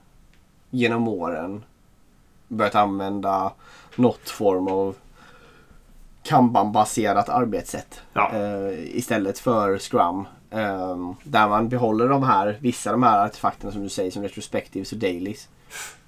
[0.71, 1.65] genom åren
[2.51, 3.53] börjat använda
[3.97, 4.97] något form av
[6.23, 8.31] Kanban-baserat arbetssätt ja.
[8.35, 10.27] uh, istället för Scrum.
[10.51, 14.23] Um, där man behåller de här, vissa av de här artefakterna som du säger som
[14.23, 15.49] retrospectives och dailies.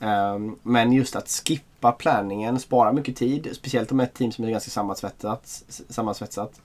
[0.01, 3.49] Um, men just att skippa planningen sparar mycket tid.
[3.53, 5.63] Speciellt om ett team som är ganska sammansvetsat.
[5.69, 6.61] sammansvetsat.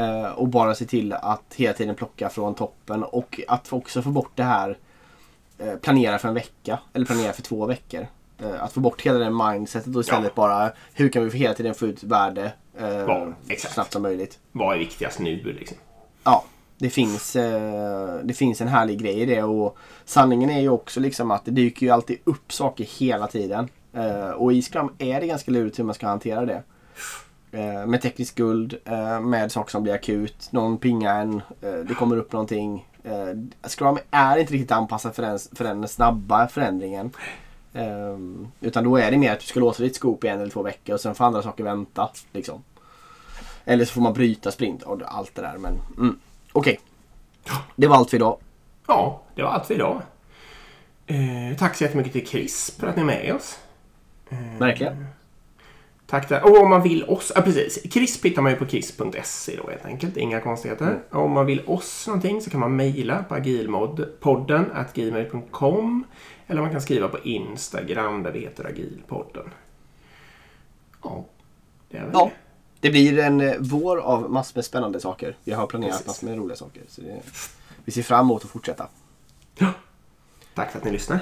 [0.00, 4.10] Uh, och bara se till att hela tiden plocka från toppen och att också få
[4.10, 4.78] bort det här
[5.62, 8.06] uh, planera för en vecka eller planera för två veckor.
[8.42, 10.42] Uh, att få bort hela det mindsetet och istället ja.
[10.42, 12.52] bara hur kan vi hela tiden få ut värde
[13.06, 14.38] ja, så snabbt som möjligt.
[14.52, 15.76] Vad är viktigast nu liksom?
[16.24, 16.44] Ja,
[16.80, 21.00] det finns, eh, det finns en härlig grej i det och sanningen är ju också
[21.00, 23.68] liksom att det dyker ju alltid upp saker hela tiden.
[23.92, 26.62] Eh, och i Scrum är det ganska lurigt hur man ska hantera det.
[27.52, 31.94] Eh, med teknisk skuld, eh, med saker som blir akut, någon pingar en, eh, det
[31.94, 32.88] kommer upp någonting.
[33.04, 37.10] Eh, Scrum är inte riktigt anpassat för den, för den snabba förändringen.
[38.60, 40.62] Utan då är det mer att du ska låsa ditt scoop i en eller två
[40.62, 42.10] veckor och sen får andra saker vänta.
[42.32, 42.64] Liksom.
[43.64, 45.58] Eller så får man bryta sprint och allt det där.
[45.58, 46.20] Men, mm.
[46.52, 46.78] Okej.
[47.42, 47.56] Okay.
[47.76, 48.38] Det var allt för idag.
[48.86, 50.02] Ja, det var allt för idag.
[51.06, 53.58] Eh, tack så jättemycket till Chris för att ni är med oss.
[54.30, 55.06] Eh, Verkligen.
[56.06, 56.44] Tack där.
[56.44, 57.82] Och om man vill oss, ja precis.
[57.92, 60.16] Crisp hittar man ju på crisp.se då helt enkelt.
[60.16, 60.86] Inga konstigheter.
[60.86, 61.00] Mm.
[61.10, 66.04] Om man vill oss någonting så kan man mejla på agilpodden gmail.com
[66.50, 69.50] eller man kan skriva på Instagram där det heter Agilpodden.
[71.02, 71.24] Ja,
[71.88, 72.30] det är väl ja.
[72.80, 72.90] det.
[72.90, 75.36] Blir en eh, vår av massor med spännande saker.
[75.44, 76.06] Vi har planerat Precis.
[76.06, 76.82] massor med roliga saker.
[76.88, 77.20] Så det,
[77.84, 78.88] vi ser fram emot att fortsätta.
[79.58, 79.72] Ja.
[80.54, 81.20] Tack för att ni lyssnade.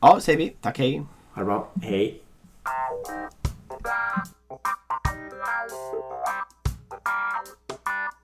[0.00, 0.54] Ja, säger vi.
[0.60, 1.02] Tack, hej.
[1.32, 1.68] Ha det bra.
[1.82, 2.22] Hej.
[2.64, 3.08] Thank
[7.88, 8.17] you.